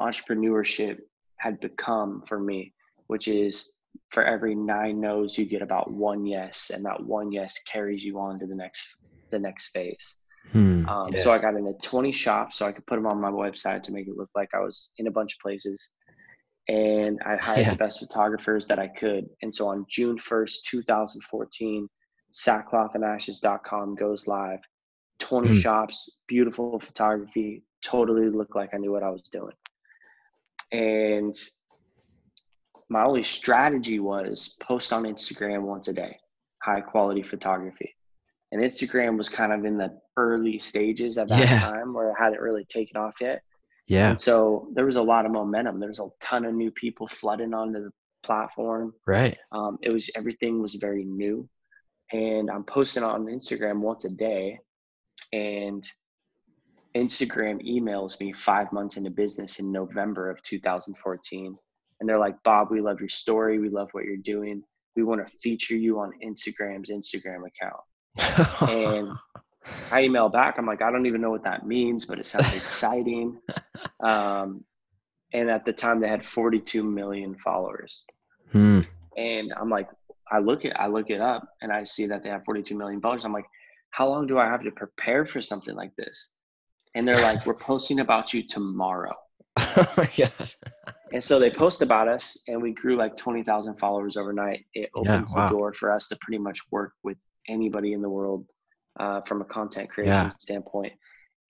entrepreneurship 0.00 0.98
had 1.38 1.60
become 1.60 2.22
for 2.26 2.38
me, 2.38 2.72
which 3.08 3.28
is 3.28 3.74
for 4.10 4.24
every 4.24 4.54
nine 4.54 5.00
no's 5.00 5.36
you 5.36 5.44
get 5.44 5.62
about 5.62 5.90
one 5.90 6.24
yes, 6.24 6.70
and 6.72 6.84
that 6.84 7.04
one 7.04 7.32
yes 7.32 7.60
carries 7.64 8.04
you 8.04 8.18
on 8.18 8.38
to 8.38 8.46
the 8.46 8.54
next 8.54 8.96
the 9.30 9.38
next 9.38 9.68
phase. 9.68 10.16
Hmm, 10.52 10.88
um, 10.88 11.12
yeah. 11.12 11.20
So 11.20 11.32
I 11.32 11.38
got 11.38 11.56
into 11.56 11.72
20 11.82 12.12
shops 12.12 12.56
so 12.56 12.66
I 12.66 12.72
could 12.72 12.86
put 12.86 12.96
them 12.96 13.06
on 13.06 13.20
my 13.20 13.30
website 13.30 13.82
to 13.82 13.92
make 13.92 14.06
it 14.06 14.16
look 14.16 14.30
like 14.34 14.50
I 14.54 14.60
was 14.60 14.90
in 14.98 15.06
a 15.06 15.10
bunch 15.10 15.34
of 15.34 15.40
places. 15.40 15.92
And 16.68 17.20
I 17.26 17.36
hired 17.36 17.60
yeah. 17.60 17.70
the 17.70 17.76
best 17.76 18.00
photographers 18.00 18.66
that 18.66 18.78
I 18.78 18.88
could. 18.88 19.26
And 19.42 19.54
so 19.54 19.68
on 19.68 19.84
June 19.90 20.18
1st, 20.18 20.62
2014, 20.66 21.88
sackclothandashes.com 22.32 23.96
goes 23.96 24.26
live. 24.26 24.60
20 25.20 25.48
hmm. 25.48 25.54
shops, 25.54 26.20
beautiful 26.26 26.78
photography, 26.80 27.62
totally 27.82 28.28
looked 28.28 28.56
like 28.56 28.70
I 28.72 28.78
knew 28.78 28.92
what 28.92 29.02
I 29.02 29.10
was 29.10 29.22
doing. 29.30 29.54
And 30.72 31.34
my 32.88 33.04
only 33.04 33.22
strategy 33.22 34.00
was 34.00 34.56
post 34.60 34.92
on 34.92 35.04
Instagram 35.04 35.62
once 35.62 35.88
a 35.88 35.92
day, 35.92 36.16
high 36.62 36.80
quality 36.80 37.22
photography 37.22 37.94
and 38.54 38.62
Instagram 38.62 39.18
was 39.18 39.28
kind 39.28 39.52
of 39.52 39.64
in 39.64 39.76
the 39.76 39.92
early 40.16 40.58
stages 40.58 41.18
at 41.18 41.26
that 41.28 41.40
yeah. 41.40 41.58
time 41.58 41.92
where 41.92 42.10
it 42.10 42.16
hadn't 42.16 42.40
really 42.40 42.64
taken 42.66 42.96
off 42.96 43.16
yet. 43.20 43.42
Yeah. 43.88 44.10
And 44.10 44.20
so 44.20 44.68
there 44.74 44.86
was 44.86 44.94
a 44.94 45.02
lot 45.02 45.26
of 45.26 45.32
momentum. 45.32 45.80
There 45.80 45.88
was 45.88 45.98
a 45.98 46.06
ton 46.20 46.44
of 46.44 46.54
new 46.54 46.70
people 46.70 47.08
flooding 47.08 47.52
onto 47.52 47.82
the 47.82 47.90
platform. 48.22 48.94
Right. 49.08 49.36
Um, 49.50 49.78
it 49.82 49.92
was 49.92 50.08
everything 50.14 50.62
was 50.62 50.76
very 50.76 51.02
new, 51.04 51.48
and 52.12 52.48
I'm 52.48 52.62
posting 52.62 53.02
on 53.02 53.26
Instagram 53.26 53.80
once 53.80 54.04
a 54.04 54.10
day, 54.10 54.60
and 55.32 55.84
Instagram 56.96 57.60
emails 57.68 58.20
me 58.20 58.32
five 58.32 58.72
months 58.72 58.96
into 58.96 59.10
business 59.10 59.58
in 59.58 59.72
November 59.72 60.30
of 60.30 60.40
2014, 60.44 61.58
and 61.98 62.08
they're 62.08 62.20
like, 62.20 62.40
"Bob, 62.44 62.70
we 62.70 62.80
love 62.80 63.00
your 63.00 63.08
story. 63.08 63.58
We 63.58 63.68
love 63.68 63.88
what 63.92 64.04
you're 64.04 64.16
doing. 64.16 64.62
We 64.94 65.02
want 65.02 65.26
to 65.26 65.38
feature 65.38 65.76
you 65.76 65.98
on 65.98 66.12
Instagram's 66.24 66.90
Instagram 66.90 67.48
account." 67.48 67.82
And 68.60 69.10
I 69.90 70.02
email 70.02 70.28
back. 70.28 70.58
I'm 70.58 70.66
like, 70.66 70.82
I 70.82 70.90
don't 70.90 71.06
even 71.06 71.20
know 71.20 71.30
what 71.30 71.44
that 71.44 71.66
means, 71.66 72.04
but 72.04 72.18
it 72.18 72.26
sounds 72.26 72.54
exciting. 72.54 73.38
Um, 74.00 74.64
and 75.32 75.50
at 75.50 75.64
the 75.64 75.72
time, 75.72 75.98
they 75.98 76.08
had 76.08 76.24
42 76.24 76.82
million 76.82 77.34
followers. 77.36 78.04
Hmm. 78.52 78.80
And 79.16 79.52
I'm 79.58 79.70
like, 79.70 79.88
I 80.30 80.38
look 80.38 80.64
at 80.64 80.78
I 80.78 80.86
look 80.86 81.10
it 81.10 81.20
up, 81.20 81.48
and 81.62 81.72
I 81.72 81.82
see 81.82 82.06
that 82.06 82.22
they 82.22 82.28
have 82.28 82.44
42 82.44 82.76
million 82.76 83.00
followers. 83.00 83.24
I'm 83.24 83.32
like, 83.32 83.46
how 83.90 84.08
long 84.08 84.26
do 84.26 84.38
I 84.38 84.46
have 84.46 84.62
to 84.64 84.70
prepare 84.70 85.24
for 85.24 85.40
something 85.40 85.74
like 85.74 85.94
this? 85.96 86.32
And 86.94 87.06
they're 87.06 87.20
like, 87.20 87.46
we're 87.46 87.54
posting 87.54 88.00
about 88.00 88.32
you 88.32 88.46
tomorrow. 88.46 89.14
oh 89.56 89.92
my 89.96 90.10
gosh. 90.16 90.56
And 91.12 91.22
so 91.22 91.38
they 91.38 91.50
post 91.50 91.82
about 91.82 92.08
us, 92.08 92.36
and 92.48 92.60
we 92.60 92.72
grew 92.72 92.96
like 92.96 93.16
20,000 93.16 93.76
followers 93.76 94.16
overnight. 94.16 94.64
It 94.74 94.90
opens 94.94 95.32
yeah, 95.32 95.38
wow. 95.38 95.48
the 95.48 95.56
door 95.56 95.72
for 95.72 95.92
us 95.92 96.08
to 96.08 96.18
pretty 96.20 96.38
much 96.38 96.60
work 96.70 96.92
with 97.02 97.16
anybody 97.48 97.92
in 97.92 98.02
the 98.02 98.08
world 98.08 98.46
uh, 98.98 99.20
from 99.22 99.42
a 99.42 99.44
content 99.44 99.90
creation 99.90 100.12
yeah. 100.12 100.30
standpoint. 100.38 100.92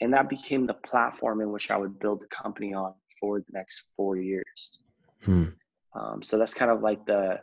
And 0.00 0.12
that 0.12 0.28
became 0.28 0.66
the 0.66 0.74
platform 0.74 1.40
in 1.40 1.52
which 1.52 1.70
I 1.70 1.76
would 1.76 1.98
build 1.98 2.20
the 2.20 2.26
company 2.26 2.74
on 2.74 2.94
for 3.20 3.38
the 3.38 3.52
next 3.52 3.90
four 3.96 4.16
years. 4.16 4.78
Hmm. 5.22 5.44
Um, 5.94 6.22
so 6.22 6.38
that's 6.38 6.54
kind 6.54 6.70
of 6.70 6.82
like 6.82 7.04
the 7.06 7.40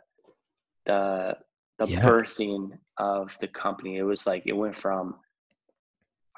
the 0.84 1.36
the 1.78 1.88
yeah. 1.88 2.02
birthing 2.02 2.78
of 2.98 3.36
the 3.40 3.48
company. 3.48 3.96
It 3.96 4.02
was 4.02 4.26
like 4.26 4.42
it 4.46 4.52
went 4.52 4.76
from 4.76 5.16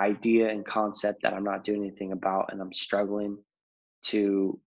idea 0.00 0.48
and 0.48 0.64
concept 0.64 1.22
that 1.22 1.34
I'm 1.34 1.44
not 1.44 1.64
doing 1.64 1.82
anything 1.82 2.12
about 2.12 2.50
and 2.52 2.60
I'm 2.60 2.72
struggling 2.72 3.38
to 4.04 4.58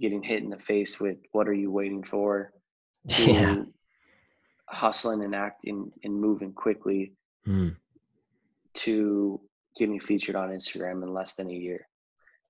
getting 0.00 0.22
hit 0.22 0.42
in 0.42 0.50
the 0.50 0.58
face 0.58 1.00
with 1.00 1.18
what 1.32 1.48
are 1.48 1.54
you 1.54 1.70
waiting 1.70 2.02
for 2.02 2.52
to 3.08 3.32
yeah 3.32 3.56
hustling 4.68 5.22
and 5.22 5.34
acting 5.34 5.90
and 6.04 6.20
moving 6.20 6.52
quickly 6.52 7.12
mm. 7.46 7.74
to 8.74 9.40
me 9.80 9.98
featured 9.98 10.36
on 10.36 10.50
Instagram 10.50 11.02
in 11.02 11.12
less 11.12 11.34
than 11.34 11.50
a 11.50 11.54
year. 11.54 11.86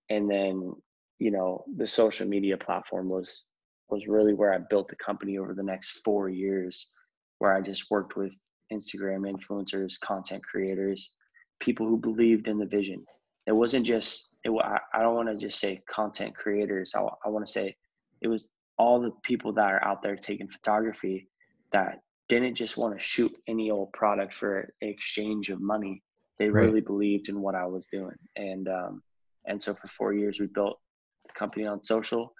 And 0.08 0.30
then, 0.30 0.72
you 1.18 1.30
know, 1.30 1.64
the 1.76 1.86
social 1.86 2.26
media 2.26 2.56
platform 2.56 3.08
was 3.08 3.46
was 3.88 4.08
really 4.08 4.34
where 4.34 4.52
I 4.52 4.58
built 4.58 4.88
the 4.88 4.96
company 4.96 5.38
over 5.38 5.54
the 5.54 5.62
next 5.62 6.02
four 6.04 6.28
years, 6.28 6.92
where 7.38 7.54
I 7.54 7.60
just 7.60 7.90
worked 7.90 8.16
with 8.16 8.36
Instagram 8.72 9.30
influencers, 9.30 10.00
content 10.00 10.42
creators, 10.44 11.14
people 11.60 11.86
who 11.86 11.96
believed 11.96 12.48
in 12.48 12.58
the 12.58 12.66
vision. 12.66 13.04
It 13.46 13.52
wasn't 13.52 13.86
just, 13.86 14.34
it, 14.42 14.50
I 14.50 15.02
don't 15.02 15.14
want 15.14 15.28
to 15.28 15.36
just 15.36 15.60
say 15.60 15.82
content 15.88 16.34
creators. 16.34 16.94
I, 16.96 17.02
I 17.24 17.28
want 17.28 17.46
to 17.46 17.52
say 17.52 17.76
it 18.20 18.28
was 18.28 18.50
all 18.76 19.00
the 19.00 19.12
people 19.22 19.52
that 19.52 19.72
are 19.72 19.84
out 19.84 20.02
there 20.02 20.16
taking 20.16 20.48
photography 20.48 21.28
that 21.72 22.00
didn't 22.28 22.54
just 22.54 22.76
want 22.76 22.94
to 22.94 23.00
shoot 23.02 23.36
any 23.46 23.70
old 23.70 23.92
product 23.92 24.34
for 24.34 24.68
exchange 24.80 25.50
of 25.50 25.60
money. 25.60 26.02
They 26.38 26.48
right. 26.48 26.66
really 26.66 26.80
believed 26.80 27.28
in 27.28 27.40
what 27.40 27.54
I 27.54 27.66
was 27.66 27.86
doing, 27.86 28.16
and 28.36 28.68
um, 28.68 29.02
and 29.46 29.62
so 29.62 29.74
for 29.74 29.86
four 29.86 30.12
years 30.12 30.38
we 30.38 30.46
built 30.46 30.78
the 31.26 31.32
company 31.32 31.66
on 31.66 31.82
social. 31.82 32.34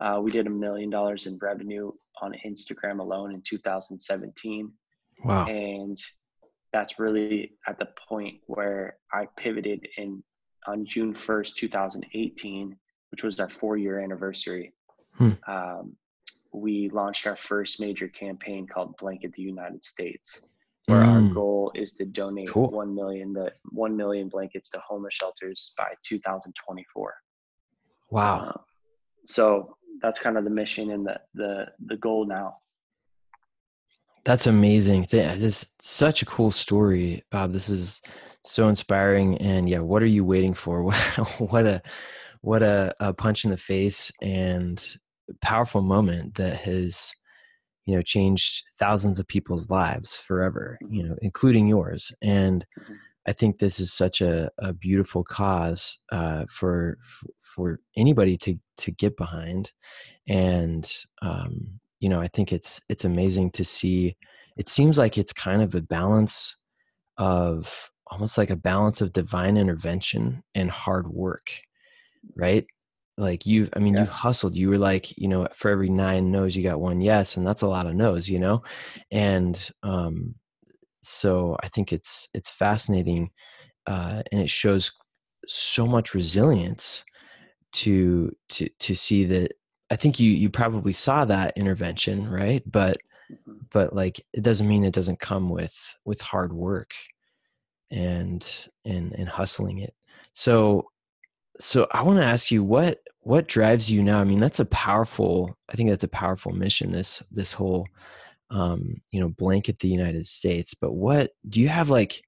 Uh, 0.00 0.20
we 0.22 0.30
did 0.30 0.46
a 0.46 0.50
million 0.50 0.88
dollars 0.88 1.26
in 1.26 1.38
revenue 1.42 1.90
on 2.22 2.34
Instagram 2.46 3.00
alone 3.00 3.34
in 3.34 3.42
2017. 3.42 4.72
Wow! 5.24 5.46
And 5.46 5.98
that's 6.72 6.98
really 6.98 7.52
at 7.66 7.78
the 7.78 7.88
point 8.08 8.36
where 8.46 8.96
I 9.12 9.26
pivoted 9.36 9.86
in 9.96 10.22
on 10.66 10.84
June 10.84 11.12
1st, 11.12 11.54
2018, 11.54 12.76
which 13.10 13.22
was 13.22 13.40
our 13.40 13.48
four 13.48 13.76
year 13.76 13.98
anniversary. 13.98 14.72
Hmm. 15.14 15.32
Um, 15.48 15.96
we 16.52 16.88
launched 16.88 17.26
our 17.26 17.36
first 17.36 17.80
major 17.80 18.08
campaign 18.08 18.66
called 18.66 18.96
Blanket 18.96 19.32
the 19.32 19.42
United 19.42 19.84
States, 19.84 20.46
where 20.86 21.02
mm. 21.02 21.08
our 21.08 21.34
goal 21.34 21.72
is 21.74 21.92
to 21.94 22.04
donate 22.04 22.48
cool. 22.48 22.70
1 22.70 22.94
million 22.94 23.32
the 23.32 23.52
1 23.70 23.96
million 23.96 24.28
blankets 24.28 24.70
to 24.70 24.78
homeless 24.80 25.14
shelters 25.14 25.72
by 25.76 25.92
2024. 26.02 27.14
Wow. 28.10 28.40
Uh, 28.40 28.60
so 29.24 29.76
that's 30.02 30.20
kind 30.20 30.36
of 30.36 30.44
the 30.44 30.50
mission 30.50 30.90
and 30.90 31.06
the 31.06 31.20
the 31.34 31.66
the 31.86 31.96
goal 31.96 32.26
now. 32.26 32.56
That's 34.24 34.46
amazing. 34.46 35.06
This 35.10 35.66
such 35.80 36.22
a 36.22 36.26
cool 36.26 36.50
story, 36.50 37.24
Bob. 37.30 37.52
This 37.52 37.68
is 37.68 38.00
so 38.44 38.68
inspiring 38.68 39.38
and 39.38 39.68
yeah, 39.68 39.78
what 39.78 40.02
are 40.02 40.06
you 40.06 40.24
waiting 40.24 40.54
for? 40.54 40.82
What 40.82 40.96
what 41.38 41.66
a 41.66 41.82
what 42.42 42.62
a, 42.62 42.94
a 43.00 43.12
punch 43.12 43.44
in 43.44 43.50
the 43.50 43.56
face 43.56 44.10
and 44.22 44.82
powerful 45.40 45.82
moment 45.82 46.34
that 46.34 46.56
has 46.56 47.14
you 47.86 47.94
know 47.94 48.02
changed 48.02 48.64
thousands 48.78 49.18
of 49.18 49.26
people's 49.26 49.68
lives 49.70 50.16
forever 50.16 50.78
you 50.88 51.02
know 51.02 51.16
including 51.22 51.66
yours 51.66 52.12
and 52.22 52.64
mm-hmm. 52.78 52.94
i 53.26 53.32
think 53.32 53.58
this 53.58 53.80
is 53.80 53.92
such 53.92 54.20
a, 54.20 54.50
a 54.58 54.72
beautiful 54.72 55.24
cause 55.24 55.98
uh, 56.12 56.44
for 56.48 56.98
for 57.40 57.80
anybody 57.96 58.36
to 58.36 58.54
to 58.76 58.90
get 58.90 59.16
behind 59.16 59.72
and 60.28 60.92
um, 61.22 61.80
you 62.00 62.08
know 62.08 62.20
i 62.20 62.28
think 62.28 62.52
it's 62.52 62.80
it's 62.88 63.04
amazing 63.04 63.50
to 63.50 63.64
see 63.64 64.16
it 64.56 64.68
seems 64.68 64.98
like 64.98 65.16
it's 65.16 65.32
kind 65.32 65.62
of 65.62 65.74
a 65.74 65.82
balance 65.82 66.56
of 67.16 67.90
almost 68.08 68.36
like 68.36 68.50
a 68.50 68.56
balance 68.56 69.00
of 69.00 69.12
divine 69.12 69.56
intervention 69.56 70.42
and 70.54 70.70
hard 70.70 71.08
work 71.08 71.50
right 72.36 72.66
like 73.20 73.46
you 73.46 73.68
i 73.76 73.78
mean 73.78 73.94
yeah. 73.94 74.00
you 74.00 74.06
hustled 74.06 74.56
you 74.56 74.68
were 74.68 74.78
like 74.78 75.16
you 75.16 75.28
know 75.28 75.46
for 75.54 75.70
every 75.70 75.90
nine 75.90 76.30
no's 76.30 76.56
you 76.56 76.62
got 76.62 76.80
one 76.80 77.00
yes 77.00 77.36
and 77.36 77.46
that's 77.46 77.62
a 77.62 77.68
lot 77.68 77.86
of 77.86 77.94
no's 77.94 78.28
you 78.28 78.38
know 78.38 78.62
and 79.10 79.70
um 79.82 80.34
so 81.02 81.56
i 81.62 81.68
think 81.68 81.92
it's 81.92 82.28
it's 82.34 82.50
fascinating 82.50 83.30
uh 83.86 84.22
and 84.32 84.40
it 84.40 84.50
shows 84.50 84.90
so 85.46 85.86
much 85.86 86.14
resilience 86.14 87.04
to 87.72 88.34
to 88.48 88.68
to 88.78 88.94
see 88.94 89.24
that 89.24 89.52
i 89.90 89.96
think 89.96 90.18
you 90.18 90.30
you 90.30 90.48
probably 90.50 90.92
saw 90.92 91.24
that 91.24 91.52
intervention 91.56 92.28
right 92.28 92.62
but 92.66 92.96
mm-hmm. 93.30 93.58
but 93.70 93.94
like 93.94 94.20
it 94.32 94.42
doesn't 94.42 94.68
mean 94.68 94.84
it 94.84 94.94
doesn't 94.94 95.20
come 95.20 95.48
with 95.50 95.96
with 96.04 96.20
hard 96.20 96.52
work 96.52 96.92
and 97.90 98.68
and 98.84 99.12
and 99.12 99.28
hustling 99.28 99.78
it 99.78 99.94
so 100.32 100.88
so 101.58 101.86
i 101.92 102.02
want 102.02 102.18
to 102.18 102.24
ask 102.24 102.50
you 102.50 102.64
what 102.64 102.98
what 103.30 103.46
drives 103.46 103.88
you 103.88 104.02
now? 104.02 104.18
I 104.18 104.24
mean 104.24 104.40
that's 104.40 104.58
a 104.58 104.64
powerful 104.64 105.54
i 105.70 105.74
think 105.76 105.88
that's 105.88 106.02
a 106.02 106.08
powerful 106.08 106.50
mission 106.50 106.90
this 106.90 107.22
this 107.30 107.52
whole 107.52 107.86
um 108.50 108.96
you 109.12 109.20
know 109.20 109.28
blanket 109.28 109.78
the 109.78 109.88
united 109.88 110.26
states 110.26 110.74
but 110.74 110.94
what 110.94 111.30
do 111.48 111.60
you 111.60 111.68
have 111.68 111.90
like 111.90 112.20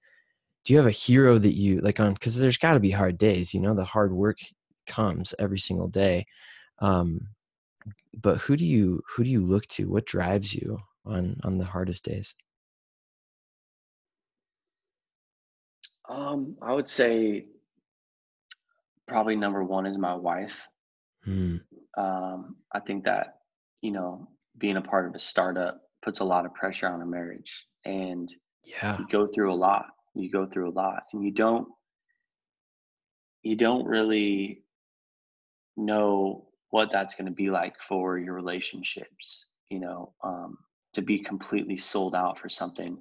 do 0.65 0.73
you 0.73 0.79
have 0.79 0.87
a 0.87 0.93
hero 0.93 1.39
that 1.39 1.57
you 1.57 1.81
like 1.81 1.99
on 1.99 2.15
because 2.15 2.37
there's 2.37 2.57
got 2.57 2.75
to 2.75 2.81
be 2.81 2.93
hard 2.93 3.19
days 3.19 3.53
you 3.53 3.61
know 3.61 3.75
the 3.75 3.85
hard 3.85 4.13
work 4.13 4.39
comes 4.87 5.35
every 5.41 5.59
single 5.59 5.89
day 5.89 6.25
um 6.79 7.21
but 8.15 8.39
who 8.39 8.57
do 8.57 8.65
you 8.65 9.03
who 9.09 9.25
do 9.25 9.31
you 9.31 9.43
look 9.43 9.67
to? 9.69 9.89
What 9.89 10.07
drives 10.07 10.55
you 10.55 10.79
on 11.05 11.37
on 11.43 11.59
the 11.59 11.65
hardest 11.65 12.05
days? 12.05 12.35
Um 16.09 16.57
i 16.63 16.73
would 16.73 16.89
say 16.89 17.47
probably 19.09 19.35
number 19.35 19.65
one 19.65 19.87
is 19.87 19.99
my 19.99 20.15
wife 20.15 20.69
hmm. 21.25 21.57
um 21.97 22.57
i 22.73 22.81
think 22.81 23.05
that 23.05 23.39
you 23.81 23.91
know 23.91 24.29
being 24.59 24.77
a 24.77 24.83
part 24.83 25.07
of 25.07 25.15
a 25.15 25.19
startup 25.19 25.81
puts 26.03 26.21
a 26.21 26.25
lot 26.25 26.45
of 26.45 26.55
pressure 26.55 26.89
on 26.89 27.03
a 27.03 27.07
marriage 27.07 27.67
and 27.85 28.35
yeah. 28.65 28.99
you 28.99 29.07
go 29.09 29.27
through 29.27 29.53
a 29.53 29.55
lot. 29.55 29.87
You 30.15 30.31
go 30.31 30.45
through 30.45 30.69
a 30.69 30.73
lot 30.73 31.05
and 31.13 31.25
you 31.25 31.31
don't 31.31 31.69
you 33.43 33.57
don't 33.57 33.87
really 33.87 34.63
know 35.77 36.47
what 36.71 36.91
that's 36.91 37.15
going 37.15 37.27
to 37.27 37.33
be 37.33 37.51
like 37.51 37.81
for 37.81 38.19
your 38.19 38.35
relationships 38.35 39.49
you 39.71 39.81
know 39.81 40.13
um, 40.23 40.59
to 40.93 41.03
be 41.03 41.19
completely 41.19 41.77
sold 41.77 42.15
out 42.15 42.39
for 42.39 42.49
something. 42.49 42.99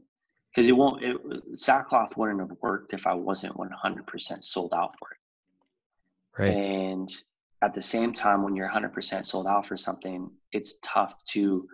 Because 0.53 0.67
it 0.67 0.73
won't 0.73 1.03
it, 1.03 1.17
sackcloth 1.55 2.15
wouldn't 2.17 2.39
have 2.39 2.57
worked 2.61 2.93
if 2.93 3.07
i 3.07 3.13
wasn't 3.13 3.55
100% 3.55 4.43
sold 4.43 4.73
out 4.73 4.93
for 4.97 5.09
it. 5.11 6.41
Right. 6.41 6.55
And 6.55 7.09
at 7.63 7.73
the 7.73 7.81
same 7.81 8.11
time 8.13 8.43
when 8.43 8.55
you're 8.55 8.69
100% 8.69 9.25
sold 9.25 9.47
out 9.47 9.65
for 9.65 9.77
something 9.77 10.29
it's 10.51 10.79
tough 10.83 11.15
to 11.25 11.67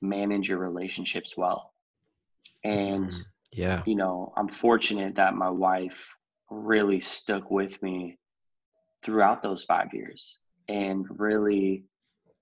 manage 0.00 0.48
your 0.48 0.58
relationships 0.58 1.36
well 1.36 1.72
and 2.64 3.08
mm, 3.08 3.22
yeah 3.52 3.82
you 3.86 3.94
know 3.94 4.32
i'm 4.36 4.48
fortunate 4.48 5.14
that 5.14 5.34
my 5.34 5.50
wife 5.50 6.16
really 6.50 7.00
stuck 7.00 7.50
with 7.50 7.82
me 7.82 8.18
throughout 9.02 9.42
those 9.42 9.64
five 9.64 9.92
years 9.92 10.38
and 10.68 11.06
really 11.18 11.84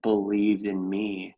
believed 0.02 0.66
in 0.66 0.88
me. 0.88 1.34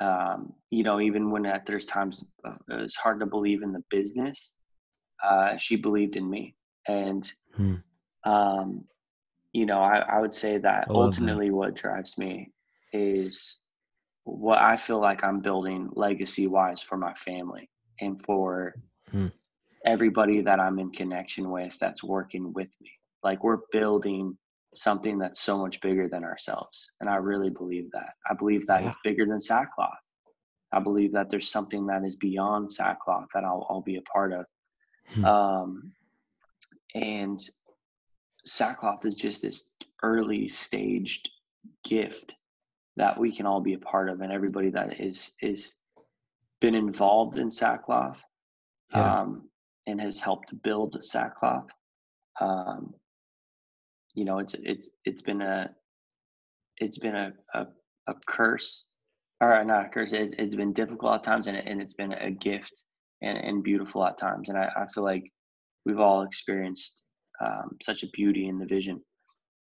Um, 0.00 0.52
you 0.70 0.82
know, 0.82 1.00
even 1.00 1.30
when 1.30 1.46
at 1.46 1.66
there's 1.66 1.86
times 1.86 2.24
uh, 2.44 2.54
it's 2.68 2.96
hard 2.96 3.20
to 3.20 3.26
believe 3.26 3.62
in 3.62 3.72
the 3.72 3.84
business, 3.90 4.54
uh, 5.22 5.56
she 5.56 5.76
believed 5.76 6.16
in 6.16 6.28
me. 6.28 6.54
And, 6.88 7.30
hmm. 7.54 7.74
um, 8.24 8.84
you 9.52 9.66
know, 9.66 9.80
I, 9.80 9.98
I 9.98 10.18
would 10.20 10.34
say 10.34 10.58
that 10.58 10.88
ultimately 10.88 11.48
that. 11.48 11.54
what 11.54 11.74
drives 11.74 12.16
me 12.16 12.50
is 12.92 13.60
what 14.24 14.58
I 14.58 14.76
feel 14.76 15.00
like 15.00 15.24
I'm 15.24 15.40
building 15.40 15.90
legacy 15.92 16.46
wise 16.46 16.80
for 16.80 16.96
my 16.96 17.12
family 17.14 17.68
and 18.00 18.22
for 18.22 18.74
hmm. 19.10 19.28
everybody 19.84 20.40
that 20.40 20.60
I'm 20.60 20.78
in 20.78 20.90
connection 20.90 21.50
with 21.50 21.78
that's 21.78 22.02
working 22.02 22.52
with 22.52 22.68
me. 22.80 22.90
Like 23.22 23.44
we're 23.44 23.58
building 23.72 24.36
something 24.74 25.18
that's 25.18 25.40
so 25.40 25.58
much 25.58 25.80
bigger 25.80 26.08
than 26.08 26.24
ourselves. 26.24 26.92
And 27.00 27.10
I 27.10 27.16
really 27.16 27.50
believe 27.50 27.90
that. 27.92 28.10
I 28.30 28.34
believe 28.34 28.66
that 28.68 28.82
yeah. 28.82 28.88
it's 28.88 28.98
bigger 29.04 29.26
than 29.26 29.40
sackcloth. 29.40 29.90
I 30.72 30.80
believe 30.80 31.12
that 31.12 31.28
there's 31.28 31.50
something 31.50 31.86
that 31.86 32.04
is 32.04 32.16
beyond 32.16 32.72
sackcloth 32.72 33.26
that 33.34 33.44
I'll, 33.44 33.66
I'll 33.68 33.82
be 33.82 33.96
a 33.96 34.02
part 34.02 34.32
of. 34.32 34.46
Hmm. 35.08 35.24
Um, 35.24 35.92
and 36.94 37.40
sackcloth 38.44 39.04
is 39.04 39.14
just 39.14 39.42
this 39.42 39.70
early 40.02 40.48
staged 40.48 41.30
gift 41.84 42.34
that 42.96 43.18
we 43.18 43.34
can 43.34 43.46
all 43.46 43.60
be 43.60 43.74
a 43.74 43.78
part 43.78 44.08
of 44.08 44.20
and 44.20 44.32
everybody 44.32 44.70
that 44.70 45.00
is 45.00 45.32
is 45.40 45.76
been 46.60 46.74
involved 46.74 47.38
in 47.38 47.50
sackcloth 47.50 48.22
yeah. 48.92 49.20
um, 49.20 49.48
and 49.86 50.00
has 50.00 50.20
helped 50.20 50.52
build 50.62 51.02
sackcloth 51.02 51.68
um, 52.40 52.94
you 54.14 54.24
know 54.24 54.38
it's 54.38 54.54
it's 54.54 54.88
it's 55.04 55.22
been 55.22 55.42
a 55.42 55.70
it's 56.78 56.98
been 56.98 57.14
a 57.14 57.32
a, 57.54 57.66
a 58.08 58.14
curse 58.26 58.88
or 59.40 59.64
not 59.64 59.86
a 59.86 59.88
curse 59.88 60.12
it, 60.12 60.38
has 60.38 60.54
been 60.54 60.72
difficult 60.72 61.14
at 61.14 61.24
times 61.24 61.46
and, 61.46 61.56
and 61.56 61.80
it's 61.80 61.94
been 61.94 62.12
a 62.12 62.30
gift 62.30 62.82
and, 63.22 63.38
and 63.38 63.62
beautiful 63.62 64.04
at 64.04 64.18
times 64.18 64.48
and 64.48 64.58
I, 64.58 64.68
I 64.76 64.86
feel 64.86 65.04
like 65.04 65.30
we've 65.84 66.00
all 66.00 66.22
experienced 66.22 67.01
um, 67.40 67.76
such 67.80 68.02
a 68.02 68.08
beauty 68.08 68.48
in 68.48 68.58
the 68.58 68.66
vision 68.66 69.00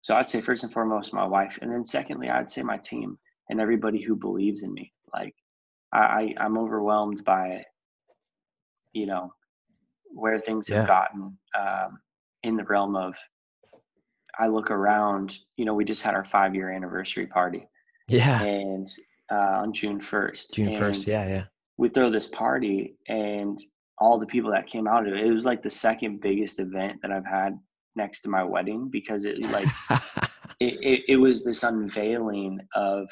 so 0.01 0.15
i'd 0.15 0.29
say 0.29 0.41
first 0.41 0.63
and 0.63 0.73
foremost 0.73 1.13
my 1.13 1.25
wife 1.25 1.57
and 1.61 1.71
then 1.71 1.85
secondly 1.85 2.29
i'd 2.29 2.49
say 2.49 2.61
my 2.61 2.77
team 2.77 3.17
and 3.49 3.59
everybody 3.59 4.01
who 4.01 4.15
believes 4.15 4.63
in 4.63 4.73
me 4.73 4.91
like 5.13 5.35
i, 5.93 6.33
I 6.39 6.45
am 6.45 6.57
overwhelmed 6.57 7.23
by 7.25 7.63
you 8.93 9.05
know 9.05 9.33
where 10.13 10.39
things 10.39 10.69
yeah. 10.69 10.79
have 10.79 10.87
gotten 10.87 11.37
um, 11.57 11.99
in 12.43 12.57
the 12.57 12.63
realm 12.65 12.95
of 12.95 13.15
I 14.39 14.47
look 14.47 14.71
around, 14.71 15.37
you 15.57 15.65
know, 15.65 15.73
we 15.73 15.85
just 15.85 16.01
had 16.01 16.15
our 16.15 16.23
five 16.23 16.55
year 16.55 16.71
anniversary 16.71 17.27
party. 17.27 17.67
Yeah. 18.07 18.41
And 18.41 18.87
uh, 19.31 19.61
on 19.61 19.73
June 19.73 19.99
1st. 19.99 20.53
June 20.53 20.69
1st. 20.69 21.07
Yeah. 21.07 21.27
Yeah. 21.27 21.43
We 21.77 21.89
throw 21.89 22.09
this 22.09 22.27
party 22.27 22.97
and 23.07 23.61
all 23.99 24.19
the 24.19 24.25
people 24.25 24.51
that 24.51 24.67
came 24.67 24.87
out 24.87 25.07
of 25.07 25.13
it, 25.13 25.25
it 25.25 25.31
was 25.31 25.45
like 25.45 25.61
the 25.61 25.69
second 25.69 26.21
biggest 26.21 26.59
event 26.59 26.99
that 27.01 27.11
I've 27.11 27.25
had 27.25 27.57
next 27.95 28.21
to 28.21 28.29
my 28.29 28.43
wedding 28.43 28.89
because 28.89 29.25
it 29.25 29.39
like, 29.51 29.67
it, 30.59 30.77
it, 30.81 31.03
it 31.07 31.17
was 31.17 31.43
this 31.43 31.63
unveiling 31.63 32.59
of 32.75 33.09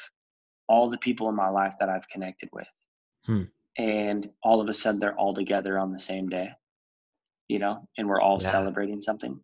all 0.68 0.88
the 0.88 0.98
people 0.98 1.28
in 1.28 1.34
my 1.34 1.48
life 1.48 1.74
that 1.80 1.88
I've 1.88 2.08
connected 2.08 2.48
with. 2.52 2.68
Hmm. 3.26 3.42
And 3.78 4.30
all 4.42 4.60
of 4.60 4.68
a 4.68 4.74
sudden 4.74 5.00
they're 5.00 5.18
all 5.18 5.34
together 5.34 5.78
on 5.78 5.92
the 5.92 5.98
same 5.98 6.28
day, 6.28 6.50
you 7.48 7.58
know, 7.58 7.86
and 7.98 8.08
we're 8.08 8.20
all 8.20 8.38
yeah. 8.40 8.50
celebrating 8.50 9.00
something. 9.00 9.38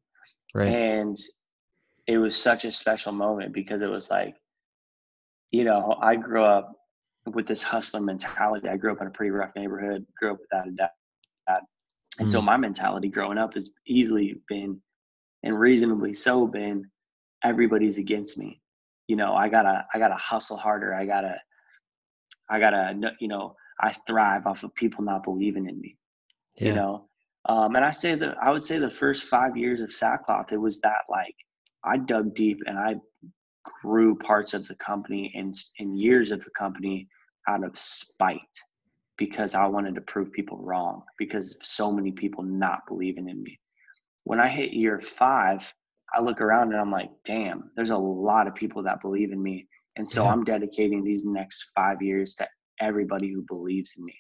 Right. 0.55 0.69
And 0.69 1.17
it 2.07 2.19
was 2.19 2.37
such 2.37 2.65
a 2.65 2.73
special 2.73 3.13
moment 3.13 3.53
because 3.53 3.83
it 3.83 3.91
was 3.91 4.11
like, 4.11 4.35
you 5.51 5.65
know, 5.65 5.97
I 6.01 6.17
grew 6.17 6.45
up 6.45 6.73
with 7.33 7.47
this 7.47 7.63
hustler 7.63 8.01
mentality. 8.01 8.69
I 8.69 8.77
grew 8.77 8.93
up 8.93 9.01
in 9.01 9.09
a 9.09 9.11
pretty 9.11 9.31
rough 9.31 9.51
neighborhood, 9.57 10.07
grew 10.19 10.33
up 10.33 10.39
without 10.41 10.69
a 10.69 10.71
dad. 10.73 10.91
And 12.19 12.29
mm. 12.29 12.31
so 12.31 12.41
my 12.41 12.57
mentality 12.57 13.09
growing 13.09 13.39
up 13.39 13.55
has 13.55 13.71
easily 13.87 14.41
been, 14.49 14.81
and 15.43 15.59
reasonably 15.59 16.15
so, 16.15 16.47
been 16.47 16.85
everybody's 17.45 17.99
against 17.99 18.39
me. 18.39 18.61
You 19.09 19.17
know, 19.17 19.35
I 19.35 19.49
gotta, 19.49 19.87
I 19.95 19.99
gotta 19.99 20.15
hustle 20.15 20.57
harder. 20.57 20.95
I 20.95 21.07
gotta, 21.07 21.37
I 22.49 22.59
gotta, 22.59 22.99
you 23.21 23.29
know, 23.29 23.55
I 23.81 23.93
thrive 24.07 24.47
off 24.47 24.65
of 24.65 24.75
people 24.75 25.05
not 25.05 25.25
believing 25.25 25.69
in 25.69 25.81
me. 25.81 25.97
Yeah. 26.57 26.69
You 26.69 26.75
know, 26.75 27.09
um, 27.49 27.77
and 27.77 27.85
I 27.85 27.93
say 27.93 28.15
that 28.15 28.37
I 28.43 28.51
would 28.51 28.65
say 28.65 28.79
the 28.79 28.91
first 28.91 29.25
five 29.25 29.57
years 29.57 29.81
of 29.81 29.93
sackcloth, 29.93 30.53
it 30.53 30.61
was 30.61 30.81
that 30.81 31.03
like 31.09 31.35
I 31.85 31.99
dug 31.99 32.35
deep 32.35 32.61
and 32.67 32.79
I 32.79 32.97
grew 33.83 34.17
parts 34.17 34.55
of 34.55 34.67
the 34.67 34.75
company 34.77 35.33
and, 35.35 35.55
and 35.79 35.99
years 35.99 36.33
of 36.33 36.43
the 36.45 36.51
company 36.51 37.09
out 37.49 37.65
of 37.65 37.79
spite 37.79 38.41
because 39.19 39.55
I 39.55 39.67
wanted 39.67 39.95
to 39.95 40.01
prove 40.03 40.33
people 40.33 40.59
wrong 40.59 41.03
because 41.19 41.57
so 41.61 41.91
many 41.91 42.13
people 42.13 42.43
not 42.43 42.81
believing 42.87 43.29
in 43.29 43.43
me. 43.43 43.59
When 44.25 44.41
I 44.41 44.49
hit 44.49 44.73
year 44.73 45.01
five, 45.01 45.73
I 46.15 46.23
look 46.23 46.41
around 46.41 46.73
and 46.73 46.81
I'm 46.81 46.91
like, 46.91 47.11
damn, 47.25 47.71
there's 47.77 47.91
a 47.91 47.99
lot 47.99 48.47
of 48.47 48.55
people 48.55 48.83
that 48.85 49.01
believe 49.01 49.33
in 49.33 49.43
me. 49.43 49.69
And 49.97 50.09
so 50.09 50.25
yeah. 50.25 50.31
I'm 50.31 50.45
dedicating 50.45 51.03
these 51.03 51.25
next 51.25 51.71
five 51.75 52.03
years 52.03 52.35
to 52.35 52.49
everybody 52.81 53.33
who 53.33 53.43
believes 53.43 53.95
in 53.97 54.05
me. 54.05 54.15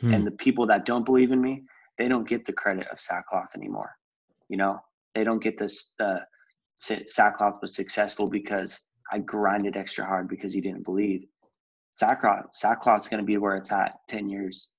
Hmm. 0.00 0.14
And 0.14 0.26
the 0.26 0.32
people 0.32 0.66
that 0.66 0.84
don't 0.84 1.06
believe 1.06 1.32
in 1.32 1.40
me, 1.40 1.62
they 1.98 2.08
don't 2.08 2.28
get 2.28 2.44
the 2.44 2.52
credit 2.52 2.86
of 2.88 3.00
sackcloth 3.00 3.54
anymore. 3.54 3.92
You 4.48 4.56
know, 4.58 4.80
they 5.14 5.24
don't 5.24 5.42
get 5.42 5.58
this 5.58 5.94
the 5.98 6.26
sackcloth 6.76 7.58
was 7.60 7.74
successful 7.74 8.28
because 8.28 8.80
I 9.12 9.18
grinded 9.18 9.76
extra 9.76 10.04
hard 10.04 10.28
because 10.28 10.54
you 10.54 10.62
didn't 10.62 10.84
believe. 10.84 11.24
Sackcloth 11.94 12.54
sackcloth's 12.54 13.08
going 13.08 13.22
to 13.22 13.26
be 13.26 13.36
where 13.36 13.56
it's 13.56 13.70
at 13.70 13.98
10 14.08 14.28
years 14.28 14.72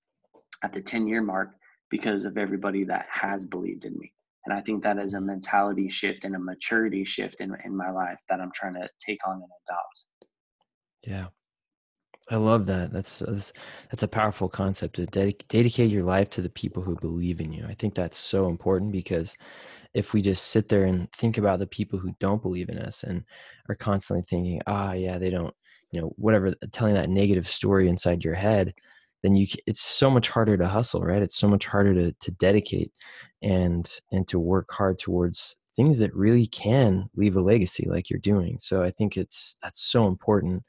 at 0.63 0.73
the 0.73 0.82
10 0.82 1.08
year 1.08 1.21
mark 1.21 1.56
because 1.89 2.26
of 2.26 2.38
everybody 2.38 2.84
that 2.86 3.06
has 3.10 3.45
believed 3.45 3.86
in 3.86 3.97
me. 3.99 4.12
And 4.45 4.54
I 4.54 4.62
think 4.62 4.84
that 4.84 4.97
is 4.97 5.13
a 5.13 5.21
mentality 5.21 5.89
shift 5.89 6.26
and 6.26 6.36
a 6.36 6.39
maturity 6.39 7.06
shift 7.06 7.39
in, 7.39 7.56
in 7.63 7.76
my 7.76 7.91
life 7.91 8.19
that 8.30 8.41
I'm 8.41 8.52
trying 8.54 8.73
to 8.73 8.89
take 8.99 9.19
on 9.28 9.36
and 9.36 9.43
adopt. 9.43 10.06
Yeah. 11.04 11.28
I 12.30 12.38
love 12.38 12.65
that. 12.67 12.91
That's, 12.91 13.19
that's, 13.19 13.54
that's 13.89 14.04
a 14.04 14.08
powerful 14.08 14.49
concept 14.49 14.95
to 14.95 15.06
dedic- 15.06 15.47
dedicate 15.49 15.91
your 15.91 16.04
life 16.04 16.30
to 16.32 16.41
the 16.41 16.49
people 16.49 16.82
who 16.82 16.95
believe 16.95 17.41
in 17.41 17.52
you. 17.52 17.65
I 17.67 17.73
think 17.73 17.95
that's 17.95 18.17
so 18.17 18.47
important 18.47 18.91
because 18.91 19.36
if 19.93 20.13
we 20.13 20.21
just 20.21 20.47
sit 20.47 20.69
there 20.69 20.86
and 20.86 21.12
think 21.13 21.38
about 21.38 21.60
the 21.60 21.67
people 21.67 21.99
who 21.99 22.15
don't 22.19 22.41
believe 22.41 22.69
in 22.69 22.80
us 22.80 23.04
and 23.04 23.23
are 23.69 23.76
constantly 23.76 24.23
thinking, 24.28 24.62
ah, 24.67 24.93
yeah, 24.93 25.17
they 25.17 25.30
don't, 25.30 25.54
you 25.93 26.01
know, 26.01 26.13
whatever, 26.17 26.47
uh, 26.47 26.67
telling 26.71 26.95
that 26.95 27.10
negative 27.10 27.47
story 27.47 27.88
inside 27.88 28.23
your 28.23 28.34
head, 28.34 28.73
then 29.21 29.36
you 29.36 29.47
it's 29.67 29.82
so 29.82 30.10
much 30.10 30.27
harder 30.27 30.58
to 30.58 30.67
hustle, 30.67 31.01
right? 31.01 31.21
It's 31.21 31.38
so 31.38 31.47
much 31.47 31.65
harder 31.67 31.93
to 31.93 32.12
to 32.12 32.32
dedicate 32.32 32.91
and 33.41 33.89
and 34.12 34.27
to 34.27 34.39
work 34.39 34.71
hard 34.71 34.99
towards 34.99 35.58
things 35.75 35.99
that 35.99 36.13
really 36.15 36.47
can 36.47 37.10
leave 37.15 37.36
a 37.36 37.41
legacy 37.41 37.88
like 37.88 38.10
you're 38.10 38.19
doing. 38.19 38.58
So 38.60 38.84
I 38.84 38.91
think 38.91 39.17
it's 39.17 39.56
that's 39.62 39.82
so 39.82 40.08
important. 40.08 40.63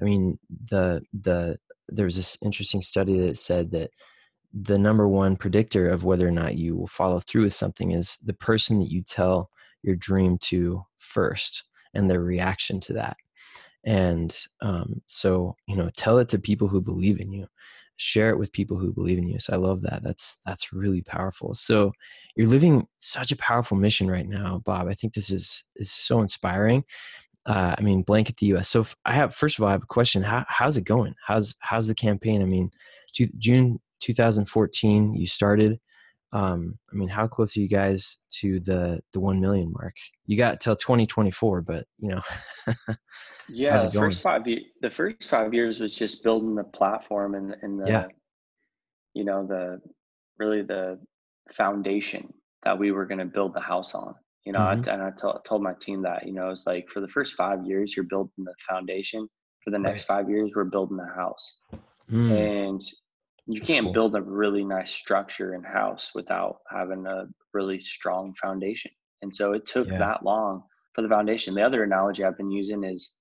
I 0.00 0.04
mean, 0.04 0.38
the 0.70 1.02
the 1.18 1.58
there 1.88 2.04
was 2.04 2.16
this 2.16 2.36
interesting 2.44 2.82
study 2.82 3.18
that 3.20 3.38
said 3.38 3.70
that 3.72 3.90
the 4.52 4.78
number 4.78 5.08
one 5.08 5.36
predictor 5.36 5.88
of 5.88 6.04
whether 6.04 6.28
or 6.28 6.32
not 6.32 6.56
you 6.56 6.76
will 6.76 6.86
follow 6.86 7.20
through 7.20 7.44
with 7.44 7.54
something 7.54 7.92
is 7.92 8.18
the 8.24 8.34
person 8.34 8.78
that 8.80 8.90
you 8.90 9.02
tell 9.02 9.50
your 9.82 9.96
dream 9.96 10.38
to 10.38 10.82
first 10.98 11.64
and 11.94 12.10
their 12.10 12.20
reaction 12.20 12.80
to 12.80 12.92
that 12.94 13.16
and 13.88 14.38
um, 14.60 15.00
so 15.06 15.54
you 15.66 15.74
know 15.74 15.90
tell 15.96 16.18
it 16.18 16.28
to 16.28 16.38
people 16.38 16.68
who 16.68 16.80
believe 16.80 17.20
in 17.20 17.32
you. 17.32 17.46
Share 17.96 18.30
it 18.30 18.38
with 18.38 18.52
people 18.52 18.78
who 18.78 18.92
believe 18.92 19.18
in 19.18 19.26
you 19.26 19.40
so 19.40 19.54
i 19.54 19.56
love 19.56 19.80
that 19.82 20.04
that's 20.04 20.38
that's 20.46 20.72
really 20.72 21.02
powerful. 21.02 21.52
So 21.54 21.92
you're 22.36 22.46
living 22.46 22.86
such 22.98 23.32
a 23.32 23.36
powerful 23.36 23.76
mission 23.76 24.08
right 24.08 24.28
now 24.28 24.62
bob 24.64 24.86
i 24.86 24.94
think 24.94 25.14
this 25.14 25.30
is 25.30 25.64
is 25.74 25.90
so 25.90 26.20
inspiring 26.20 26.84
uh, 27.46 27.74
i 27.76 27.82
mean 27.82 28.02
blanket 28.02 28.36
the 28.36 28.46
us 28.46 28.68
so 28.68 28.86
i 29.04 29.12
have 29.12 29.34
first 29.34 29.58
of 29.58 29.64
all 29.64 29.68
i 29.68 29.72
have 29.72 29.82
a 29.82 29.86
question 29.86 30.22
How, 30.22 30.44
how's 30.48 30.76
it 30.76 30.84
going? 30.84 31.14
How's 31.26 31.56
how's 31.58 31.88
the 31.88 31.94
campaign? 31.94 32.42
I 32.42 32.44
mean 32.44 32.70
june 33.38 33.80
2014 34.00 35.14
you 35.14 35.26
started 35.26 35.80
um 36.32 36.78
i 36.92 36.94
mean 36.94 37.08
how 37.08 37.26
close 37.26 37.56
are 37.56 37.60
you 37.60 37.68
guys 37.68 38.18
to 38.30 38.60
the 38.60 39.00
the 39.12 39.20
1 39.20 39.40
million 39.40 39.72
mark 39.72 39.94
you 40.26 40.36
got 40.36 40.60
till 40.60 40.76
2024 40.76 41.62
but 41.62 41.86
you 41.98 42.10
know 42.10 42.22
yeah 43.48 43.76
the 43.76 43.90
first 43.90 44.20
five 44.20 44.44
the 44.44 44.90
first 44.90 45.24
five 45.24 45.54
years 45.54 45.80
was 45.80 45.94
just 45.94 46.22
building 46.22 46.54
the 46.54 46.64
platform 46.64 47.34
and 47.34 47.56
and 47.62 47.80
the 47.80 47.88
yeah. 47.88 48.06
you 49.14 49.24
know 49.24 49.46
the 49.46 49.80
really 50.38 50.62
the 50.62 50.98
foundation 51.50 52.32
that 52.64 52.78
we 52.78 52.92
were 52.92 53.06
going 53.06 53.18
to 53.18 53.24
build 53.24 53.54
the 53.54 53.60
house 53.60 53.94
on 53.94 54.14
you 54.44 54.52
know 54.52 54.58
mm-hmm. 54.58 54.88
I, 54.88 54.92
and 54.92 55.02
I 55.02 55.10
t- 55.10 55.38
told 55.46 55.62
my 55.62 55.72
team 55.80 56.02
that 56.02 56.26
you 56.26 56.34
know 56.34 56.50
it's 56.50 56.66
like 56.66 56.90
for 56.90 57.00
the 57.00 57.08
first 57.08 57.34
five 57.34 57.64
years 57.64 57.96
you're 57.96 58.04
building 58.04 58.44
the 58.44 58.54
foundation 58.68 59.26
for 59.64 59.70
the 59.70 59.78
next 59.78 60.08
right. 60.10 60.18
five 60.18 60.30
years 60.30 60.52
we're 60.54 60.64
building 60.64 60.98
the 60.98 61.06
house 61.14 61.58
mm. 62.10 62.30
and 62.30 62.80
you 63.48 63.60
can't 63.62 63.86
cool. 63.86 63.92
build 63.92 64.14
a 64.14 64.22
really 64.22 64.62
nice 64.62 64.92
structure 64.92 65.54
in 65.54 65.64
house 65.64 66.10
without 66.14 66.58
having 66.70 67.06
a 67.06 67.26
really 67.54 67.80
strong 67.80 68.34
foundation 68.34 68.90
and 69.22 69.34
so 69.34 69.52
it 69.54 69.66
took 69.66 69.88
yeah. 69.88 69.98
that 69.98 70.22
long 70.22 70.62
for 70.94 71.02
the 71.02 71.08
foundation 71.08 71.54
the 71.54 71.62
other 71.62 71.82
analogy 71.82 72.22
i've 72.22 72.36
been 72.36 72.50
using 72.50 72.84
is 72.84 73.14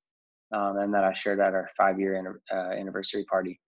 um, 0.53 0.77
and 0.77 0.93
that 0.93 1.03
i 1.03 1.13
shared 1.13 1.39
at 1.39 1.53
our 1.53 1.69
five 1.75 1.99
year 1.99 2.39
uh, 2.51 2.55
anniversary 2.55 3.23
party 3.23 3.59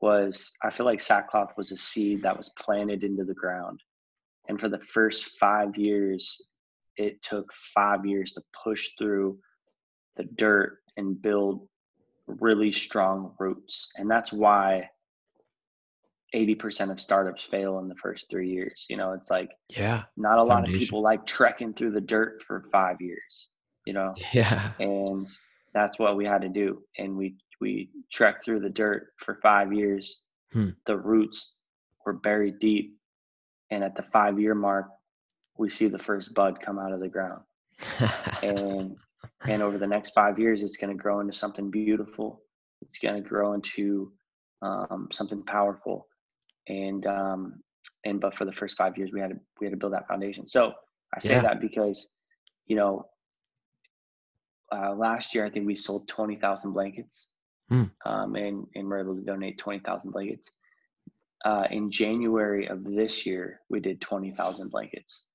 was 0.00 0.52
i 0.62 0.70
feel 0.70 0.86
like 0.86 1.00
sackcloth 1.00 1.52
was 1.58 1.72
a 1.72 1.76
seed 1.76 2.22
that 2.22 2.36
was 2.36 2.50
planted 2.58 3.02
into 3.02 3.24
the 3.24 3.34
ground 3.34 3.80
and 4.48 4.60
for 4.60 4.68
the 4.68 4.80
first 4.80 5.38
five 5.38 5.76
years 5.76 6.40
it 6.96 7.20
took 7.22 7.52
five 7.52 8.06
years 8.06 8.32
to 8.32 8.42
push 8.64 8.90
through 8.96 9.38
the 10.16 10.24
dirt 10.36 10.78
and 10.96 11.20
build 11.20 11.66
really 12.26 12.70
strong 12.70 13.34
roots 13.40 13.90
and 13.96 14.08
that's 14.08 14.32
why 14.32 14.88
80% 16.34 16.90
of 16.90 17.00
startups 17.00 17.44
fail 17.44 17.78
in 17.80 17.88
the 17.88 17.94
first 17.96 18.30
three 18.30 18.48
years. 18.48 18.86
You 18.88 18.96
know, 18.96 19.12
it's 19.12 19.30
like, 19.30 19.50
yeah, 19.68 20.04
not 20.16 20.38
a 20.38 20.42
lot 20.42 20.68
of 20.68 20.74
people 20.74 21.02
like 21.02 21.26
trekking 21.26 21.74
through 21.74 21.92
the 21.92 22.00
dirt 22.00 22.42
for 22.42 22.62
five 22.72 23.00
years, 23.00 23.50
you 23.86 23.92
know? 23.92 24.14
Yeah. 24.32 24.72
And 24.78 25.26
that's 25.74 25.98
what 25.98 26.16
we 26.16 26.24
had 26.24 26.42
to 26.42 26.48
do. 26.48 26.82
And 26.98 27.16
we, 27.16 27.36
we 27.60 27.90
trekked 28.12 28.44
through 28.44 28.60
the 28.60 28.70
dirt 28.70 29.08
for 29.16 29.38
five 29.42 29.72
years. 29.72 30.22
Hmm. 30.52 30.70
The 30.86 30.96
roots 30.96 31.56
were 32.06 32.12
buried 32.12 32.58
deep. 32.60 32.96
And 33.70 33.84
at 33.84 33.94
the 33.94 34.02
five 34.02 34.38
year 34.38 34.54
mark, 34.54 34.86
we 35.58 35.68
see 35.68 35.88
the 35.88 35.98
first 35.98 36.34
bud 36.34 36.60
come 36.60 36.78
out 36.78 36.92
of 36.92 37.00
the 37.00 37.08
ground. 37.08 37.42
and, 38.42 38.96
and 39.46 39.62
over 39.62 39.78
the 39.78 39.86
next 39.86 40.10
five 40.10 40.38
years, 40.38 40.62
it's 40.62 40.76
going 40.76 40.96
to 40.96 41.00
grow 41.00 41.20
into 41.20 41.32
something 41.32 41.70
beautiful. 41.70 42.40
It's 42.82 42.98
going 42.98 43.22
to 43.22 43.28
grow 43.28 43.52
into 43.52 44.12
um, 44.62 45.08
something 45.12 45.42
powerful 45.42 46.06
and 46.70 47.06
um, 47.06 47.60
and 48.04 48.20
but 48.20 48.34
for 48.34 48.44
the 48.44 48.52
first 48.52 48.76
five 48.76 48.96
years 48.96 49.10
we 49.12 49.20
had 49.20 49.30
to 49.30 49.36
we 49.60 49.66
had 49.66 49.72
to 49.72 49.76
build 49.76 49.92
that 49.92 50.08
foundation. 50.08 50.46
So 50.46 50.72
I 51.14 51.18
say 51.20 51.34
yeah. 51.34 51.42
that 51.42 51.60
because 51.60 52.08
you 52.66 52.76
know 52.76 53.06
uh, 54.72 54.94
last 54.94 55.34
year 55.34 55.44
I 55.44 55.50
think 55.50 55.66
we 55.66 55.74
sold 55.74 56.08
twenty 56.08 56.36
thousand 56.36 56.72
blankets, 56.72 57.28
mm. 57.70 57.90
um, 58.06 58.36
and 58.36 58.66
and 58.74 58.88
we're 58.88 59.00
able 59.00 59.16
to 59.16 59.22
donate 59.22 59.58
twenty 59.58 59.80
thousand 59.80 60.12
blankets. 60.12 60.52
Uh, 61.44 61.66
in 61.70 61.90
January 61.90 62.66
of 62.68 62.84
this 62.84 63.26
year, 63.26 63.60
we 63.68 63.80
did 63.80 64.00
twenty 64.00 64.30
thousand 64.30 64.70
blankets, 64.70 65.26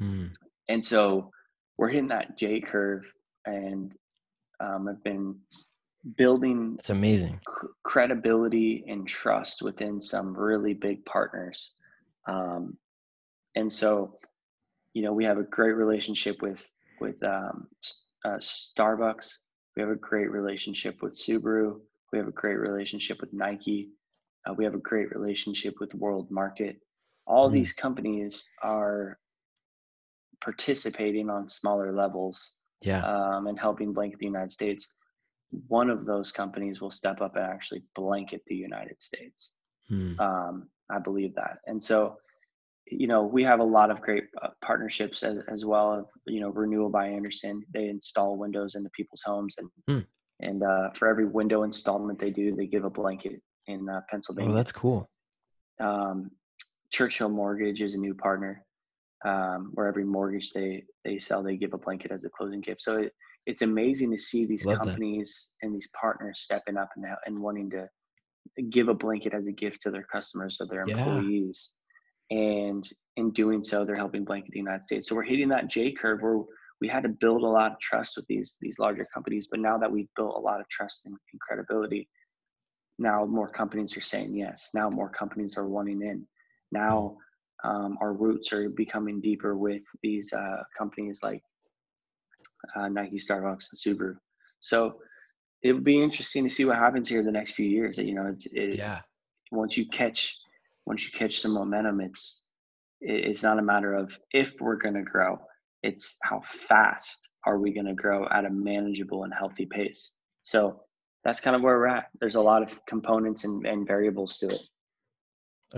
mm. 0.00 0.30
and 0.68 0.84
so 0.84 1.30
we're 1.78 1.88
hitting 1.88 2.08
that 2.08 2.36
J 2.36 2.60
curve, 2.60 3.02
and 3.46 3.94
um, 4.58 4.88
I've 4.88 5.04
been 5.04 5.36
building 6.16 6.76
it's 6.78 6.90
amazing. 6.90 7.40
cr- 7.46 7.66
credibility 7.82 8.84
and 8.88 9.06
trust 9.08 9.62
within 9.62 10.00
some 10.00 10.36
really 10.36 10.74
big 10.74 11.04
partners. 11.06 11.74
Um, 12.26 12.76
and 13.54 13.72
so 13.72 14.18
you 14.92 15.02
know 15.02 15.12
we 15.12 15.24
have 15.24 15.38
a 15.38 15.44
great 15.44 15.72
relationship 15.72 16.42
with 16.42 16.70
with 17.00 17.22
um, 17.24 17.66
uh, 18.24 18.38
starbucks. 18.38 19.38
We 19.76 19.82
have 19.82 19.90
a 19.90 19.96
great 19.96 20.30
relationship 20.30 21.02
with 21.02 21.14
subaru. 21.14 21.80
We 22.12 22.18
have 22.18 22.28
a 22.28 22.32
great 22.32 22.58
relationship 22.58 23.20
with 23.20 23.32
nike. 23.32 23.90
Uh, 24.46 24.52
we 24.54 24.64
have 24.64 24.74
a 24.74 24.78
great 24.78 25.10
relationship 25.14 25.74
with 25.80 25.94
world 25.94 26.30
market. 26.30 26.76
All 27.26 27.48
mm. 27.48 27.54
these 27.54 27.72
companies 27.72 28.48
are 28.62 29.18
participating 30.40 31.30
on 31.30 31.48
smaller 31.48 31.92
levels 31.92 32.56
yeah. 32.82 33.02
um, 33.04 33.46
and 33.46 33.58
helping 33.58 33.94
blanket 33.94 34.18
the 34.18 34.26
united 34.26 34.50
states 34.50 34.88
one 35.68 35.90
of 35.90 36.06
those 36.06 36.32
companies 36.32 36.80
will 36.80 36.90
step 36.90 37.20
up 37.20 37.36
and 37.36 37.44
actually 37.44 37.82
blanket 37.94 38.42
the 38.46 38.54
United 38.54 39.00
States. 39.00 39.54
Hmm. 39.88 40.18
Um, 40.18 40.68
I 40.90 40.98
believe 40.98 41.34
that. 41.34 41.58
And 41.66 41.82
so, 41.82 42.16
you 42.86 43.06
know, 43.06 43.22
we 43.22 43.42
have 43.44 43.60
a 43.60 43.64
lot 43.64 43.90
of 43.90 44.00
great 44.00 44.24
uh, 44.42 44.48
partnerships 44.62 45.22
as, 45.22 45.38
as 45.48 45.64
well. 45.64 45.92
Of, 45.92 46.06
you 46.26 46.40
know, 46.40 46.50
Renewal 46.50 46.90
by 46.90 47.08
Andersen, 47.08 47.62
they 47.72 47.88
install 47.88 48.36
windows 48.36 48.74
into 48.74 48.90
people's 48.90 49.22
homes, 49.22 49.56
and 49.58 49.70
hmm. 49.88 50.00
and 50.40 50.62
uh, 50.62 50.90
for 50.94 51.08
every 51.08 51.26
window 51.26 51.62
installment 51.62 52.18
they 52.18 52.30
do, 52.30 52.54
they 52.54 52.66
give 52.66 52.84
a 52.84 52.90
blanket 52.90 53.40
in 53.66 53.88
uh, 53.88 54.00
Pennsylvania. 54.10 54.52
Oh, 54.52 54.54
that's 54.54 54.72
cool. 54.72 55.08
Um, 55.80 56.30
Churchill 56.90 57.30
Mortgage 57.30 57.80
is 57.82 57.94
a 57.94 57.98
new 57.98 58.14
partner, 58.14 58.64
um, 59.24 59.70
where 59.74 59.88
every 59.88 60.04
mortgage 60.04 60.52
they 60.52 60.84
they 61.04 61.18
sell, 61.18 61.42
they 61.42 61.56
give 61.56 61.72
a 61.72 61.78
blanket 61.78 62.12
as 62.12 62.24
a 62.24 62.30
closing 62.30 62.60
gift. 62.60 62.80
So 62.80 62.98
it, 62.98 63.12
it's 63.46 63.62
amazing 63.62 64.10
to 64.10 64.18
see 64.18 64.46
these 64.46 64.66
Love 64.66 64.78
companies 64.78 65.50
that. 65.60 65.66
and 65.66 65.74
these 65.74 65.90
partners 65.98 66.40
stepping 66.40 66.76
up 66.76 66.90
and, 66.96 67.06
and 67.26 67.38
wanting 67.38 67.70
to 67.70 67.88
give 68.70 68.88
a 68.88 68.94
blanket 68.94 69.34
as 69.34 69.46
a 69.48 69.52
gift 69.52 69.82
to 69.82 69.90
their 69.90 70.06
customers 70.10 70.58
or 70.60 70.66
their 70.66 70.82
employees. 70.82 71.72
Yeah. 72.30 72.38
And 72.38 72.88
in 73.16 73.30
doing 73.32 73.62
so, 73.62 73.84
they're 73.84 73.96
helping 73.96 74.24
blanket 74.24 74.52
the 74.52 74.58
United 74.58 74.82
States. 74.82 75.08
So 75.08 75.14
we're 75.14 75.24
hitting 75.24 75.48
that 75.50 75.68
J 75.68 75.92
curve 75.92 76.20
where 76.22 76.40
we 76.80 76.88
had 76.88 77.02
to 77.02 77.08
build 77.08 77.42
a 77.42 77.46
lot 77.46 77.72
of 77.72 77.80
trust 77.80 78.16
with 78.16 78.26
these 78.26 78.56
these 78.60 78.78
larger 78.78 79.06
companies. 79.12 79.48
But 79.50 79.60
now 79.60 79.78
that 79.78 79.90
we've 79.90 80.08
built 80.16 80.36
a 80.36 80.40
lot 80.40 80.60
of 80.60 80.68
trust 80.68 81.02
and, 81.04 81.14
and 81.32 81.40
credibility, 81.40 82.08
now 82.98 83.24
more 83.26 83.48
companies 83.48 83.96
are 83.96 84.02
saying 84.02 84.34
yes. 84.34 84.70
Now 84.74 84.88
more 84.88 85.10
companies 85.10 85.56
are 85.58 85.68
wanting 85.68 86.02
in. 86.02 86.26
Now 86.72 87.16
mm. 87.64 87.68
um, 87.68 87.98
our 88.00 88.14
roots 88.14 88.52
are 88.52 88.70
becoming 88.70 89.20
deeper 89.20 89.56
with 89.56 89.82
these 90.02 90.32
uh, 90.32 90.62
companies 90.76 91.20
like 91.22 91.42
uh, 92.76 92.88
Nike, 92.88 93.16
Starbucks, 93.16 93.68
and 93.70 93.98
Subaru. 93.98 94.16
So 94.60 94.96
it 95.62 95.72
would 95.72 95.84
be 95.84 96.02
interesting 96.02 96.44
to 96.44 96.50
see 96.50 96.64
what 96.64 96.76
happens 96.76 97.08
here 97.08 97.20
in 97.20 97.26
the 97.26 97.32
next 97.32 97.52
few 97.52 97.66
years. 97.66 97.98
You 97.98 98.14
know, 98.14 98.26
it's, 98.26 98.46
it, 98.52 98.76
yeah. 98.76 99.00
Once 99.50 99.76
you 99.76 99.88
catch, 99.88 100.38
once 100.86 101.04
you 101.04 101.12
catch 101.12 101.40
some 101.40 101.52
momentum, 101.52 102.00
it's 102.00 102.42
it's 103.00 103.42
not 103.42 103.58
a 103.58 103.62
matter 103.62 103.94
of 103.94 104.18
if 104.32 104.54
we're 104.60 104.76
going 104.76 104.94
to 104.94 105.02
grow. 105.02 105.38
It's 105.82 106.16
how 106.22 106.42
fast 106.46 107.28
are 107.44 107.58
we 107.58 107.72
going 107.72 107.86
to 107.86 107.94
grow 107.94 108.26
at 108.30 108.46
a 108.46 108.50
manageable 108.50 109.24
and 109.24 109.34
healthy 109.34 109.66
pace. 109.66 110.14
So 110.42 110.80
that's 111.24 111.40
kind 111.40 111.54
of 111.54 111.62
where 111.62 111.78
we're 111.78 111.86
at. 111.86 112.06
There's 112.20 112.36
a 112.36 112.40
lot 112.40 112.62
of 112.62 112.84
components 112.86 113.44
and, 113.44 113.66
and 113.66 113.86
variables 113.86 114.38
to 114.38 114.46
it. 114.46 114.60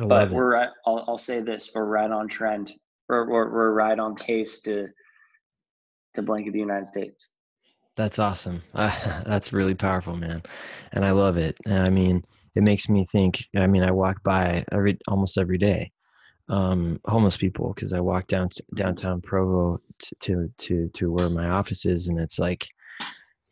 but 0.08 0.30
we're 0.30 0.54
at, 0.56 0.70
I'll, 0.86 1.04
I'll 1.08 1.18
say 1.18 1.40
this: 1.40 1.70
we're 1.74 1.84
right 1.84 2.10
on 2.10 2.28
trend. 2.28 2.72
We're, 3.08 3.28
we're 3.28 3.50
we're 3.50 3.72
right 3.72 3.98
on 3.98 4.14
pace 4.14 4.60
to 4.62 4.88
to 6.16 6.22
blanket 6.22 6.50
of 6.50 6.54
the 6.54 6.60
United 6.60 6.86
States. 6.88 7.32
That's 7.96 8.18
awesome. 8.18 8.62
Uh, 8.74 9.22
that's 9.26 9.52
really 9.52 9.74
powerful, 9.74 10.16
man. 10.16 10.42
And 10.92 11.04
I 11.04 11.10
love 11.12 11.36
it. 11.38 11.56
And 11.66 11.86
I 11.86 11.90
mean, 11.90 12.24
it 12.54 12.62
makes 12.62 12.88
me 12.88 13.06
think, 13.12 13.44
I 13.56 13.66
mean, 13.66 13.82
I 13.84 13.90
walk 13.92 14.22
by 14.22 14.64
every, 14.72 14.98
almost 15.08 15.38
every 15.38 15.58
day. 15.58 15.92
um, 16.48 17.00
homeless 17.06 17.36
people 17.38 17.74
because 17.74 17.92
I 17.94 18.00
walk 18.00 18.28
down 18.28 18.50
downtown 18.76 19.20
Provo 19.22 19.80
to, 20.00 20.16
to, 20.22 20.52
to 20.58 20.88
to 20.94 21.12
where 21.12 21.30
my 21.30 21.48
office 21.50 21.86
is, 21.86 22.08
and 22.08 22.20
it's 22.20 22.38
like, 22.38 22.68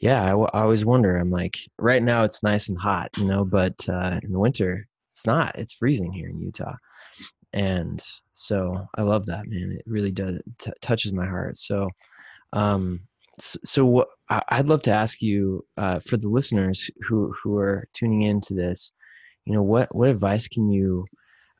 yeah, 0.00 0.22
I, 0.24 0.28
w- 0.30 0.50
I 0.54 0.62
always 0.62 0.84
wonder. 0.86 1.16
I'm 1.16 1.30
like, 1.30 1.56
right 1.78 2.02
now 2.02 2.24
it's 2.24 2.42
nice 2.42 2.68
and 2.68 2.78
hot, 2.78 3.10
you 3.18 3.24
know, 3.26 3.44
but 3.44 3.74
uh, 3.88 4.20
in 4.22 4.32
the 4.32 4.38
winter 4.40 4.86
it's 5.14 5.26
not. 5.26 5.58
It's 5.58 5.74
freezing 5.74 6.12
here 6.12 6.28
in 6.30 6.40
Utah, 6.40 6.74
and 7.52 8.02
so 8.32 8.86
I 8.96 9.02
love 9.02 9.26
that 9.26 9.46
man. 9.48 9.72
It 9.78 9.84
really 9.86 10.12
does 10.12 10.36
t- 10.58 10.72
touches 10.82 11.12
my 11.12 11.26
heart. 11.26 11.56
So, 11.56 11.90
um, 12.54 13.00
so 13.40 14.06
I'd 14.28 14.68
love 14.68 14.82
to 14.82 14.92
ask 14.92 15.20
you 15.20 15.66
uh, 15.76 15.98
for 15.98 16.16
the 16.16 16.28
listeners 16.28 16.90
who 17.02 17.34
who 17.42 17.58
are 17.58 17.88
tuning 17.92 18.22
into 18.22 18.54
this, 18.54 18.92
you 19.44 19.52
know, 19.52 19.62
what 19.62 19.94
what 19.94 20.08
advice 20.08 20.48
can 20.48 20.70
you 20.70 21.04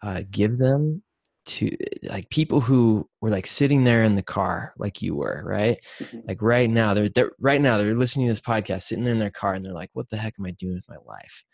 uh, 0.03 0.23
give 0.31 0.59
them 0.59 1.03
to 1.47 1.77
like 2.05 2.31
people 2.31 2.61
who 2.61 3.07
were 3.21 3.29
like 3.29 3.47
sitting 3.47 3.85
there 3.85 4.03
in 4.03 4.15
the 4.15 4.23
car 4.23 4.73
like 4.79 5.03
you 5.03 5.15
were 5.15 5.43
right? 5.45 5.85
Mm-hmm. 5.99 6.21
like 6.29 6.41
right 6.41 6.71
now 6.71 6.95
they're, 6.95 7.11
they're 7.11 7.33
right 7.39 7.61
now 7.61 7.77
they're 7.77 7.95
listening 7.95 8.29
to 8.29 8.33
this 8.33 8.41
podcast 8.41 8.83
sitting 8.83 9.05
there 9.05 9.13
in 9.13 9.21
their 9.21 9.31
car 9.31 9.53
and 9.53 9.63
they're 9.65 9.75
like 9.75 9.91
what 9.93 10.09
the 10.09 10.17
heck 10.17 10.35
am 10.39 10.47
i 10.47 10.53
doing 10.53 10.75
with 10.75 10.89
my 10.89 10.97
life? 11.05 11.45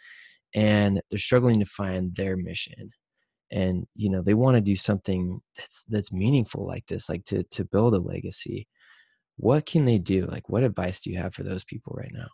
And 0.54 1.00
they're 1.10 1.18
struggling 1.18 1.58
to 1.60 1.66
find 1.66 2.14
their 2.14 2.36
mission. 2.36 2.90
And 3.50 3.86
you 3.96 4.10
know 4.10 4.22
they 4.22 4.34
want 4.34 4.56
to 4.56 4.60
do 4.60 4.76
something 4.76 5.40
that's 5.56 5.84
that's 5.88 6.12
meaningful 6.12 6.66
like 6.66 6.86
this 6.86 7.08
like 7.08 7.24
to 7.26 7.42
to 7.44 7.64
build 7.64 7.94
a 7.94 7.98
legacy 7.98 8.68
what 9.40 9.66
can 9.66 9.84
they 9.84 9.98
do 9.98 10.26
like 10.26 10.48
what 10.48 10.62
advice 10.62 11.00
do 11.00 11.10
you 11.10 11.18
have 11.18 11.34
for 11.34 11.42
those 11.42 11.64
people 11.64 11.94
right 11.96 12.12
now 12.12 12.28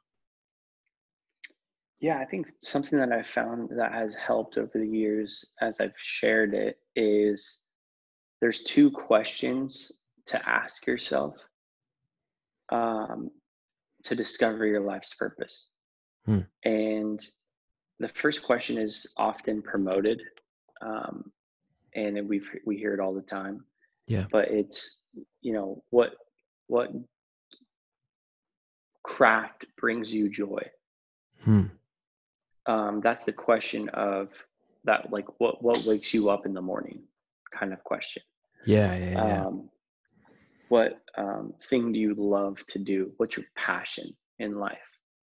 yeah, 1.98 2.18
I 2.18 2.24
think 2.24 2.52
something 2.60 2.98
that 2.98 3.10
I've 3.10 3.26
found 3.26 3.70
that 3.76 3.92
has 3.92 4.14
helped 4.14 4.58
over 4.58 4.72
the 4.74 4.86
years 4.86 5.44
as 5.60 5.80
I've 5.80 5.94
shared 5.96 6.52
it 6.52 6.78
is 6.94 7.62
there's 8.40 8.62
two 8.62 8.90
questions 8.90 9.90
to 10.26 10.48
ask 10.48 10.86
yourself 10.86 11.34
um, 12.70 13.30
to 14.04 14.14
discover 14.14 14.66
your 14.66 14.82
life's 14.82 15.14
purpose. 15.14 15.68
Hmm. 16.26 16.40
And 16.64 17.20
the 17.98 18.08
first 18.08 18.42
question 18.42 18.76
is 18.76 19.06
often 19.16 19.62
promoted, 19.62 20.20
um, 20.82 21.32
and 21.94 22.28
we 22.28 22.42
we 22.66 22.76
hear 22.76 22.92
it 22.92 23.00
all 23.00 23.14
the 23.14 23.22
time. 23.22 23.64
Yeah. 24.06 24.26
But 24.30 24.50
it's 24.50 25.00
you 25.40 25.54
know 25.54 25.82
what 25.90 26.12
what 26.66 26.90
craft 29.06 29.64
brings 29.78 30.12
you 30.12 30.28
joy. 30.28 30.62
Hmm. 31.44 31.64
Um, 32.66 33.00
that's 33.00 33.24
the 33.24 33.32
question 33.32 33.88
of 33.90 34.30
that 34.84 35.12
like 35.12 35.26
what 35.38 35.62
what 35.62 35.84
wakes 35.84 36.12
you 36.12 36.28
up 36.28 36.44
in 36.44 36.52
the 36.52 36.60
morning 36.60 37.02
kind 37.56 37.72
of 37.72 37.82
question. 37.84 38.22
Yeah 38.66 38.96
yeah, 38.96 39.10
yeah. 39.10 39.46
Um, 39.46 39.70
what 40.68 41.00
um, 41.16 41.54
thing 41.62 41.92
do 41.92 42.00
you 42.00 42.14
love 42.14 42.58
to 42.68 42.80
do? 42.80 43.12
What's 43.18 43.36
your 43.36 43.46
passion 43.54 44.16
in 44.40 44.58
life? 44.58 44.78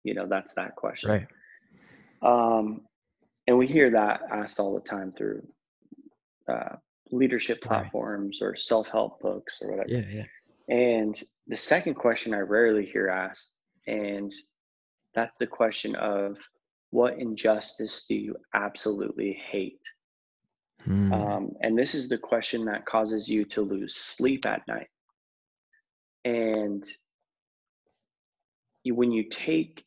You 0.03 0.15
know 0.15 0.27
that's 0.27 0.55
that 0.55 0.75
question. 0.75 1.11
Right. 1.11 1.27
Um 2.23 2.83
and 3.47 3.57
we 3.57 3.69
hear 3.69 3.91
that 3.91 4.23
asked 4.33 4.59
all 4.59 4.75
the 4.75 4.89
time 4.89 5.13
through 5.17 5.47
uh, 6.49 6.77
leadership 7.13 7.61
platforms 7.63 8.39
right. 8.41 8.49
or 8.49 8.57
self-help 8.57 9.21
books 9.21 9.59
or 9.63 9.71
whatever. 9.71 9.89
Yeah 9.89 10.05
yeah 10.11 10.25
and 10.71 11.23
the 11.49 11.57
second 11.57 11.95
question 11.95 12.33
i 12.33 12.39
rarely 12.39 12.87
hear 12.87 13.09
asked 13.09 13.59
and 13.87 14.33
that's 15.15 15.37
the 15.37 15.47
question 15.47 15.95
of 15.97 16.39
what 16.91 17.19
injustice 17.19 18.05
do 18.07 18.15
you 18.15 18.37
absolutely 18.55 19.41
hate? 19.51 19.83
Hmm. 20.85 21.13
Um, 21.13 21.51
and 21.61 21.79
this 21.79 21.95
is 21.95 22.09
the 22.09 22.19
question 22.19 22.65
that 22.67 22.87
causes 22.87 23.29
you 23.29 23.45
to 23.47 23.63
lose 23.63 23.97
sleep 23.97 24.47
at 24.47 24.67
night. 24.67 24.89
And 26.25 26.85
you, 28.83 28.95
when 28.95 29.13
you 29.13 29.25
take 29.25 29.85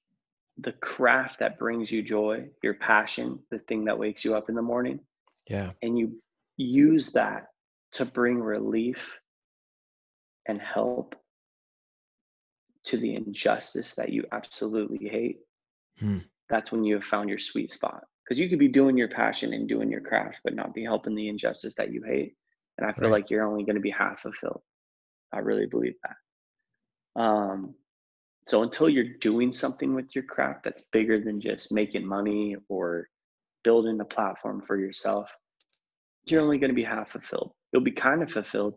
the 0.57 0.71
craft 0.73 1.39
that 1.39 1.57
brings 1.57 1.91
you 1.91 2.01
joy, 2.01 2.45
your 2.61 2.75
passion, 2.75 3.39
the 3.49 3.59
thing 3.59 3.85
that 3.85 3.97
wakes 3.97 4.23
you 4.23 4.35
up 4.35 4.49
in 4.49 4.55
the 4.55 4.61
morning, 4.61 4.99
yeah, 5.49 5.71
and 5.81 5.97
you 5.97 6.21
use 6.57 7.11
that 7.11 7.47
to 7.93 8.05
bring 8.05 8.39
relief 8.39 9.19
and 10.47 10.59
help 10.61 11.15
to 12.85 12.97
the 12.97 13.15
injustice 13.15 13.95
that 13.95 14.09
you 14.09 14.25
absolutely 14.31 15.07
hate, 15.07 15.39
hmm 15.99 16.19
that's 16.49 16.71
when 16.71 16.83
you 16.83 16.93
have 16.95 17.05
found 17.05 17.29
your 17.29 17.39
sweet 17.39 17.71
spot. 17.71 18.03
Because 18.23 18.39
you 18.39 18.47
could 18.47 18.59
be 18.59 18.67
doing 18.67 18.97
your 18.97 19.07
passion 19.07 19.53
and 19.53 19.67
doing 19.67 19.89
your 19.89 20.01
craft, 20.01 20.37
but 20.43 20.53
not 20.53 20.73
be 20.73 20.83
helping 20.83 21.15
the 21.15 21.27
injustice 21.27 21.73
that 21.75 21.91
you 21.91 22.03
hate. 22.03 22.35
And 22.77 22.87
I 22.87 22.93
feel 22.93 23.09
right. 23.09 23.21
like 23.21 23.29
you're 23.29 23.45
only 23.45 23.63
going 23.63 23.75
to 23.75 23.81
be 23.81 23.89
half 23.89 24.19
fulfilled. 24.19 24.61
I 25.33 25.39
really 25.39 25.65
believe 25.65 25.95
that. 26.03 27.21
Um, 27.21 27.75
so 28.47 28.63
until 28.63 28.89
you're 28.89 29.17
doing 29.19 29.51
something 29.51 29.93
with 29.93 30.13
your 30.15 30.25
craft 30.25 30.63
that's 30.63 30.83
bigger 30.91 31.19
than 31.19 31.41
just 31.41 31.71
making 31.71 32.05
money 32.05 32.55
or 32.69 33.07
building 33.63 33.99
a 33.99 34.05
platform 34.05 34.61
for 34.65 34.77
yourself, 34.77 35.35
you're 36.25 36.41
only 36.41 36.57
going 36.57 36.69
to 36.71 36.75
be 36.75 36.83
half 36.83 37.11
fulfilled. 37.11 37.51
You'll 37.71 37.83
be 37.83 37.91
kind 37.91 38.21
of 38.21 38.31
fulfilled, 38.31 38.75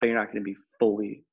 but 0.00 0.06
you're 0.06 0.16
not 0.16 0.26
going 0.26 0.42
to 0.42 0.44
be 0.44 0.56
fully 0.78 1.24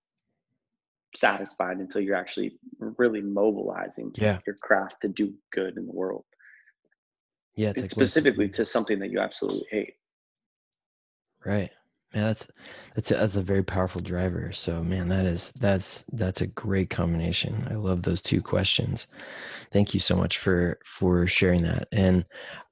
satisfied 1.15 1.77
until 1.77 2.01
you're 2.01 2.15
actually 2.15 2.57
really 2.79 3.21
mobilizing 3.21 4.11
yeah. 4.15 4.39
your 4.47 4.55
craft 4.61 5.01
to 5.01 5.07
do 5.07 5.33
good 5.51 5.77
in 5.77 5.85
the 5.85 5.91
world. 5.91 6.25
Yeah, 7.55 7.69
it's, 7.69 7.79
it's 7.79 7.97
like 7.97 8.07
specifically 8.07 8.49
to 8.49 8.65
something 8.65 8.99
that 8.99 9.11
you 9.11 9.19
absolutely 9.19 9.67
hate. 9.69 9.93
Right. 11.45 11.69
Man, 12.13 12.25
that's 12.25 12.47
that's 12.95 13.11
a, 13.11 13.15
that's 13.15 13.35
a 13.35 13.41
very 13.41 13.63
powerful 13.63 13.99
driver. 13.99 14.51
So, 14.51 14.83
man, 14.83 15.07
that 15.09 15.25
is 15.25 15.51
that's 15.53 16.05
that's 16.11 16.41
a 16.41 16.47
great 16.47 16.91
combination. 16.91 17.67
I 17.69 17.73
love 17.73 18.03
those 18.03 18.21
two 18.21 18.41
questions. 18.41 19.07
Thank 19.71 19.95
you 19.95 19.99
so 19.99 20.15
much 20.15 20.37
for 20.37 20.79
for 20.85 21.25
sharing 21.25 21.63
that. 21.63 21.87
And 21.91 22.25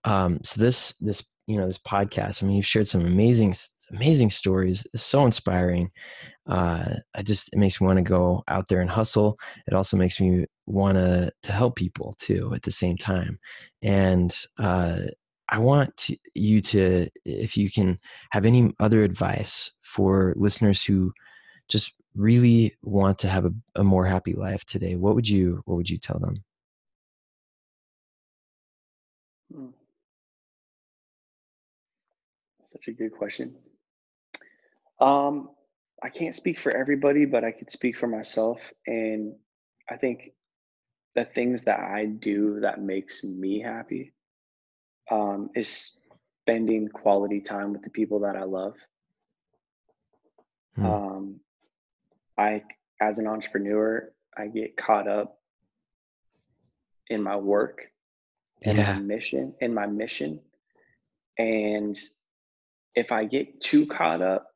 um, 0.03 0.39
so 0.43 0.61
this 0.61 0.93
this 0.99 1.30
you 1.51 1.57
know 1.57 1.67
this 1.67 1.77
podcast. 1.77 2.41
I 2.41 2.47
mean, 2.47 2.55
you've 2.55 2.65
shared 2.65 2.87
some 2.87 3.05
amazing 3.05 3.53
amazing 3.91 4.29
stories. 4.29 4.87
It's 4.93 5.03
so 5.03 5.25
inspiring, 5.25 5.91
uh, 6.47 6.95
I 7.15 7.21
just 7.23 7.53
it 7.53 7.59
makes 7.59 7.79
me 7.79 7.87
want 7.87 7.97
to 7.97 8.03
go 8.03 8.43
out 8.47 8.67
there 8.67 8.81
and 8.81 8.89
hustle. 8.89 9.37
It 9.67 9.73
also 9.73 9.97
makes 9.97 10.19
me 10.19 10.45
want 10.65 10.95
to 10.95 11.31
to 11.43 11.51
help 11.51 11.75
people 11.75 12.15
too 12.19 12.53
at 12.55 12.63
the 12.63 12.71
same 12.71 12.97
time. 12.97 13.39
And 13.81 14.35
uh, 14.57 14.99
I 15.49 15.57
want 15.59 15.95
to, 15.97 16.17
you 16.33 16.61
to, 16.61 17.09
if 17.25 17.57
you 17.57 17.69
can 17.69 17.99
have 18.31 18.45
any 18.45 18.73
other 18.79 19.03
advice 19.03 19.71
for 19.81 20.33
listeners 20.37 20.83
who 20.85 21.13
just 21.67 21.93
really 22.15 22.73
want 22.81 23.19
to 23.19 23.27
have 23.27 23.45
a, 23.45 23.53
a 23.75 23.83
more 23.83 24.05
happy 24.05 24.33
life 24.33 24.65
today, 24.65 24.95
what 24.95 25.15
would 25.15 25.29
you 25.29 25.61
what 25.65 25.75
would 25.75 25.89
you 25.89 25.97
tell 25.97 26.19
them? 26.19 26.43
Such 32.71 32.87
a 32.87 32.93
good 32.93 33.11
question. 33.11 33.55
Um, 35.01 35.49
I 36.01 36.09
can't 36.09 36.33
speak 36.33 36.57
for 36.57 36.71
everybody, 36.71 37.25
but 37.25 37.43
I 37.43 37.51
could 37.51 37.69
speak 37.69 37.97
for 37.97 38.07
myself. 38.07 38.59
And 38.87 39.35
I 39.89 39.97
think 39.97 40.31
the 41.15 41.25
things 41.25 41.65
that 41.65 41.81
I 41.81 42.05
do 42.05 42.61
that 42.61 42.81
makes 42.81 43.25
me 43.25 43.59
happy 43.59 44.13
um, 45.09 45.49
is 45.53 45.97
spending 46.43 46.87
quality 46.87 47.41
time 47.41 47.73
with 47.73 47.81
the 47.81 47.89
people 47.89 48.19
that 48.21 48.37
I 48.37 48.43
love. 48.43 48.75
Hmm. 50.75 50.85
Um, 50.85 51.39
I, 52.37 52.63
as 53.01 53.17
an 53.17 53.27
entrepreneur, 53.27 54.11
I 54.37 54.47
get 54.47 54.77
caught 54.77 55.09
up 55.09 55.39
in 57.09 57.21
my 57.21 57.35
work 57.35 57.91
and 58.63 58.77
yeah. 58.77 58.93
my 58.93 58.99
mission, 58.99 59.53
in 59.59 59.73
my 59.73 59.87
mission. 59.87 60.39
And 61.37 61.99
if 62.95 63.11
I 63.11 63.25
get 63.25 63.61
too 63.61 63.85
caught 63.85 64.21
up, 64.21 64.47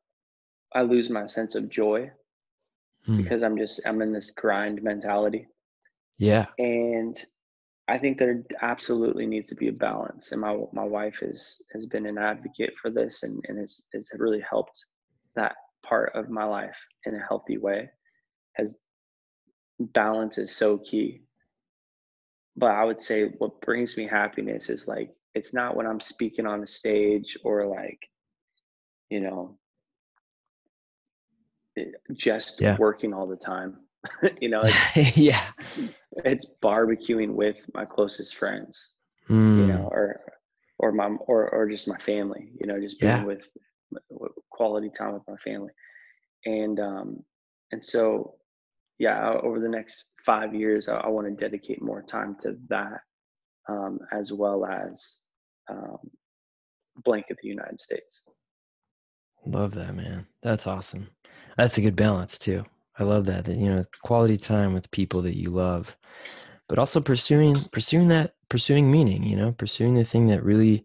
I 0.74 0.82
lose 0.82 1.10
my 1.10 1.26
sense 1.26 1.54
of 1.54 1.68
joy 1.68 2.10
hmm. 3.04 3.16
because 3.16 3.42
I'm 3.42 3.56
just 3.56 3.86
I'm 3.86 4.02
in 4.02 4.12
this 4.12 4.30
grind 4.30 4.82
mentality. 4.82 5.46
Yeah. 6.18 6.46
And 6.58 7.16
I 7.88 7.98
think 7.98 8.18
there 8.18 8.42
absolutely 8.62 9.26
needs 9.26 9.48
to 9.50 9.54
be 9.54 9.68
a 9.68 9.72
balance. 9.72 10.32
And 10.32 10.40
my 10.40 10.58
my 10.72 10.84
wife 10.84 11.20
has 11.20 11.62
has 11.72 11.86
been 11.86 12.06
an 12.06 12.18
advocate 12.18 12.74
for 12.80 12.90
this 12.90 13.22
and, 13.22 13.44
and 13.48 13.58
has, 13.58 13.82
has 13.94 14.10
really 14.18 14.42
helped 14.48 14.86
that 15.34 15.56
part 15.84 16.12
of 16.14 16.28
my 16.28 16.44
life 16.44 16.76
in 17.04 17.14
a 17.14 17.26
healthy 17.26 17.58
way. 17.58 17.88
Has 18.54 18.74
balance 19.78 20.38
is 20.38 20.54
so 20.54 20.78
key. 20.78 21.22
But 22.56 22.70
I 22.70 22.84
would 22.84 23.00
say 23.00 23.34
what 23.38 23.60
brings 23.60 23.96
me 23.96 24.06
happiness 24.06 24.70
is 24.70 24.88
like 24.88 25.14
it's 25.36 25.52
not 25.52 25.76
when 25.76 25.86
I'm 25.86 26.00
speaking 26.00 26.46
on 26.46 26.62
a 26.62 26.66
stage 26.66 27.36
or 27.44 27.66
like, 27.66 28.08
you 29.10 29.20
know, 29.20 29.58
just 32.14 32.60
yeah. 32.60 32.76
working 32.78 33.12
all 33.12 33.26
the 33.26 33.36
time. 33.36 33.78
you 34.40 34.48
know, 34.48 34.60
it's, 34.62 35.16
yeah, 35.16 35.50
it's 36.24 36.52
barbecuing 36.62 37.34
with 37.34 37.56
my 37.74 37.84
closest 37.84 38.36
friends, 38.36 38.96
mm. 39.28 39.58
you 39.58 39.66
know, 39.66 39.88
or 39.90 40.20
or 40.78 40.92
my 40.92 41.06
or 41.06 41.48
or 41.50 41.68
just 41.68 41.88
my 41.88 41.98
family, 41.98 42.50
you 42.60 42.66
know, 42.66 42.80
just 42.80 43.00
being 43.00 43.12
yeah. 43.12 43.24
with 43.24 43.48
quality 44.50 44.90
time 44.96 45.14
with 45.14 45.22
my 45.28 45.36
family. 45.36 45.70
And 46.44 46.78
um, 46.80 47.24
and 47.72 47.84
so, 47.84 48.34
yeah, 48.98 49.34
over 49.42 49.60
the 49.60 49.68
next 49.68 50.10
five 50.24 50.54
years, 50.54 50.88
I, 50.88 50.96
I 50.96 51.08
want 51.08 51.26
to 51.26 51.34
dedicate 51.34 51.82
more 51.82 52.02
time 52.02 52.36
to 52.42 52.56
that, 52.68 53.00
um, 53.68 53.98
as 54.12 54.32
well 54.32 54.64
as 54.64 55.20
um, 55.68 55.98
blanket 57.04 57.38
the 57.42 57.48
United 57.48 57.80
States. 57.80 58.24
Love 59.46 59.74
that, 59.74 59.94
man. 59.94 60.26
That's 60.42 60.66
awesome. 60.66 61.08
That's 61.56 61.78
a 61.78 61.80
good 61.80 61.96
balance 61.96 62.38
too. 62.38 62.64
I 62.98 63.04
love 63.04 63.26
that. 63.26 63.44
That 63.44 63.56
you 63.58 63.70
know, 63.70 63.84
quality 64.02 64.36
time 64.36 64.74
with 64.74 64.90
people 64.90 65.22
that 65.22 65.36
you 65.36 65.50
love, 65.50 65.96
but 66.68 66.78
also 66.78 67.00
pursuing 67.00 67.64
pursuing 67.72 68.08
that 68.08 68.34
pursuing 68.48 68.90
meaning. 68.90 69.22
You 69.22 69.36
know, 69.36 69.52
pursuing 69.52 69.94
the 69.94 70.04
thing 70.04 70.26
that 70.28 70.42
really 70.42 70.84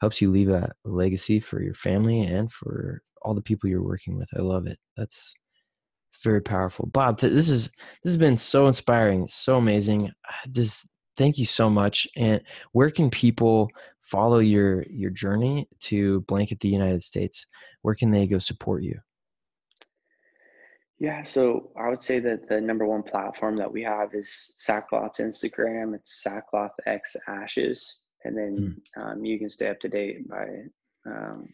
helps 0.00 0.20
you 0.20 0.30
leave 0.30 0.50
a 0.50 0.70
legacy 0.84 1.40
for 1.40 1.62
your 1.62 1.74
family 1.74 2.20
and 2.20 2.50
for 2.52 3.02
all 3.22 3.34
the 3.34 3.42
people 3.42 3.70
you're 3.70 3.82
working 3.82 4.18
with. 4.18 4.28
I 4.36 4.42
love 4.42 4.66
it. 4.66 4.78
That's 4.96 5.34
it's 6.12 6.22
very 6.22 6.42
powerful. 6.42 6.86
Bob, 6.86 7.18
this 7.20 7.48
is 7.48 7.66
this 8.02 8.12
has 8.12 8.18
been 8.18 8.36
so 8.36 8.68
inspiring, 8.68 9.26
so 9.28 9.56
amazing. 9.56 10.12
Just 10.50 10.90
thank 11.16 11.38
you 11.38 11.46
so 11.46 11.70
much. 11.70 12.06
And 12.16 12.42
where 12.72 12.90
can 12.90 13.08
people 13.08 13.70
follow 14.04 14.38
your 14.38 14.84
your 14.84 15.10
journey 15.10 15.68
to 15.80 16.20
blanket 16.22 16.60
the 16.60 16.68
United 16.68 17.02
States? 17.02 17.46
Where 17.82 17.94
can 17.94 18.10
they 18.10 18.26
go 18.26 18.38
support 18.38 18.82
you? 18.82 18.98
Yeah, 20.98 21.22
so 21.22 21.70
I 21.76 21.88
would 21.88 22.00
say 22.00 22.20
that 22.20 22.48
the 22.48 22.60
number 22.60 22.86
one 22.86 23.02
platform 23.02 23.56
that 23.56 23.70
we 23.70 23.82
have 23.82 24.14
is 24.14 24.54
Sackcloth's 24.58 25.18
Instagram. 25.18 25.94
It's 25.94 26.22
Sackcloth 26.22 26.72
X 26.86 27.16
Ashes, 27.26 28.02
and 28.24 28.36
then 28.36 28.80
mm. 28.96 29.02
um, 29.02 29.24
you 29.24 29.38
can 29.38 29.48
stay 29.48 29.68
up 29.68 29.80
to 29.80 29.88
date 29.88 30.28
by 30.28 30.46
um, 31.06 31.48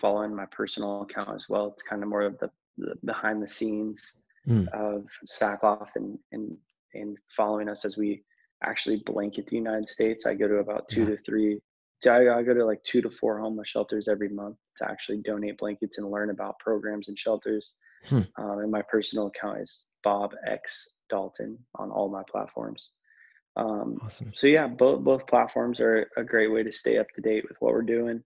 following 0.00 0.34
my 0.34 0.46
personal 0.46 1.02
account 1.02 1.34
as 1.34 1.48
well. 1.48 1.68
It's 1.68 1.82
kind 1.82 2.02
of 2.02 2.08
more 2.08 2.22
of 2.22 2.38
the, 2.38 2.50
the 2.76 2.94
behind 3.04 3.42
the 3.42 3.48
scenes 3.48 4.18
mm. 4.46 4.68
of 4.68 5.06
Sackcloth 5.24 5.92
and 5.96 6.18
and 6.32 6.56
and 6.94 7.16
following 7.36 7.70
us 7.70 7.84
as 7.86 7.96
we 7.96 8.22
actually 8.62 9.02
blanket 9.04 9.46
the 9.46 9.56
United 9.56 9.88
States. 9.88 10.26
I 10.26 10.34
go 10.34 10.48
to 10.48 10.56
about 10.56 10.88
two 10.88 11.02
yeah. 11.02 11.10
to 11.10 11.16
three. 11.18 11.60
I, 12.06 12.28
I 12.28 12.42
go 12.42 12.54
to 12.54 12.64
like 12.64 12.82
two 12.82 13.00
to 13.02 13.10
four 13.10 13.38
homeless 13.38 13.68
shelters 13.68 14.08
every 14.08 14.28
month 14.28 14.56
to 14.78 14.90
actually 14.90 15.18
donate 15.18 15.58
blankets 15.58 15.98
and 15.98 16.10
learn 16.10 16.30
about 16.30 16.58
programs 16.58 17.08
and 17.08 17.18
shelters. 17.18 17.74
Hmm. 18.06 18.22
Um, 18.38 18.58
and 18.58 18.70
my 18.70 18.82
personal 18.82 19.28
account 19.28 19.60
is 19.60 19.86
Bob 20.02 20.32
X 20.46 20.88
Dalton 21.08 21.58
on 21.76 21.90
all 21.90 22.08
my 22.08 22.22
platforms. 22.30 22.92
Um, 23.56 23.98
awesome. 24.02 24.32
So 24.34 24.46
yeah, 24.46 24.66
both 24.66 25.04
both 25.04 25.26
platforms 25.26 25.78
are 25.78 26.08
a 26.16 26.24
great 26.24 26.50
way 26.50 26.62
to 26.62 26.72
stay 26.72 26.98
up 26.98 27.06
to 27.14 27.20
date 27.20 27.44
with 27.48 27.56
what 27.60 27.72
we're 27.72 27.82
doing. 27.82 28.22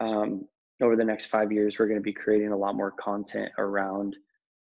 Um, 0.00 0.46
over 0.80 0.96
the 0.96 1.04
next 1.04 1.26
five 1.26 1.52
years, 1.52 1.78
we're 1.78 1.86
going 1.86 2.00
to 2.00 2.02
be 2.02 2.12
creating 2.12 2.52
a 2.52 2.56
lot 2.56 2.74
more 2.74 2.90
content 2.90 3.52
around 3.58 4.16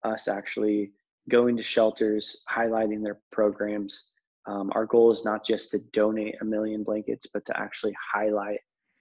us 0.04 0.28
actually 0.28 0.92
going 1.28 1.56
to 1.56 1.62
shelters, 1.62 2.42
highlighting 2.50 3.02
their 3.02 3.18
programs. 3.32 4.12
Um, 4.46 4.70
our 4.74 4.86
goal 4.86 5.12
is 5.12 5.24
not 5.24 5.44
just 5.44 5.70
to 5.72 5.78
donate 5.92 6.36
a 6.40 6.44
million 6.44 6.84
blankets, 6.84 7.26
but 7.32 7.44
to 7.46 7.58
actually 7.58 7.94
highlight 8.14 8.60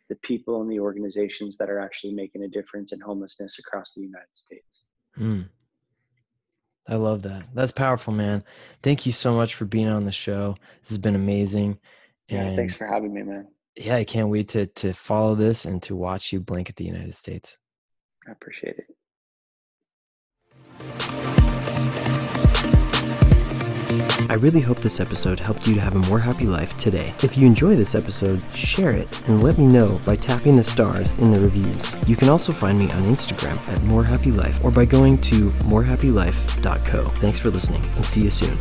the 0.10 0.16
people 0.18 0.62
and 0.62 0.72
the 0.72 0.80
organizations 0.80 1.58
that 1.58 1.70
are 1.70 1.80
actually 1.80 2.14
making 2.14 2.44
a 2.44 2.48
difference 2.48 2.94
in 2.94 3.00
homelessness 3.00 3.60
across 3.60 3.94
the 3.94 4.02
United 4.02 4.28
States. 4.34 4.86
Mm. 5.18 5.50
I 6.88 6.96
love 6.96 7.24
that. 7.24 7.48
That's 7.54 7.72
powerful, 7.72 8.14
man. 8.14 8.44
Thank 8.84 9.06
you 9.06 9.12
so 9.12 9.36
much 9.36 9.56
for 9.56 9.66
being 9.66 9.88
on 9.88 10.06
the 10.06 10.12
show. 10.12 10.56
This 10.82 10.90
has 10.90 11.00
been 11.00 11.16
amazing. 11.16 11.80
And 12.30 12.50
yeah, 12.50 12.56
thanks 12.56 12.76
for 12.76 12.88
having 12.88 13.14
me, 13.14 13.24
man. 13.24 13.48
Yeah, 13.76 13.96
I 13.96 14.04
can't 14.04 14.30
wait 14.30 14.50
to 14.50 14.68
to 14.68 14.94
follow 14.94 15.36
this 15.36 15.66
and 15.66 15.82
to 15.84 15.96
watch 15.96 16.32
you 16.32 16.40
blanket 16.40 16.76
the 16.76 16.86
United 16.86 17.16
States. 17.16 17.58
I 18.28 18.32
appreciate 18.32 18.78
it. 18.78 18.86
I 24.30 24.36
really 24.36 24.62
hope 24.62 24.80
this 24.80 25.00
episode 25.00 25.40
helped 25.40 25.68
you 25.68 25.76
to 25.76 25.82
have 25.82 25.96
a 25.96 26.10
more 26.10 26.20
happy 26.20 26.46
life 26.46 26.76
today. 26.78 27.14
If 27.24 27.38
you 27.38 27.46
enjoy 27.46 27.76
this 27.76 27.96
episode, 27.96 28.42
share 28.54 28.92
it 28.92 29.28
and 29.28 29.44
let 29.44 29.58
me 29.58 29.66
know 29.66 30.02
by 30.06 30.16
tapping 30.16 30.56
the 30.56 30.64
stars 30.64 31.12
in 31.14 31.32
the 31.32 31.40
reviews. 31.40 31.96
You 32.08 32.16
can 32.16 32.30
also 32.30 32.52
find 32.52 32.78
me 32.80 32.92
on 32.92 33.04
Instagram 33.04 33.58
at 33.68 33.82
More 33.84 34.04
Happy 34.04 34.32
Life 34.32 34.64
or 34.64 34.72
by 34.72 34.86
going 34.86 35.20
to 35.22 35.50
morehappylife.co. 35.66 37.04
Thanks 37.06 37.40
for 37.40 37.50
listening 37.50 37.86
and 37.96 38.06
see 38.06 38.22
you 38.24 38.30
soon. 38.30 38.58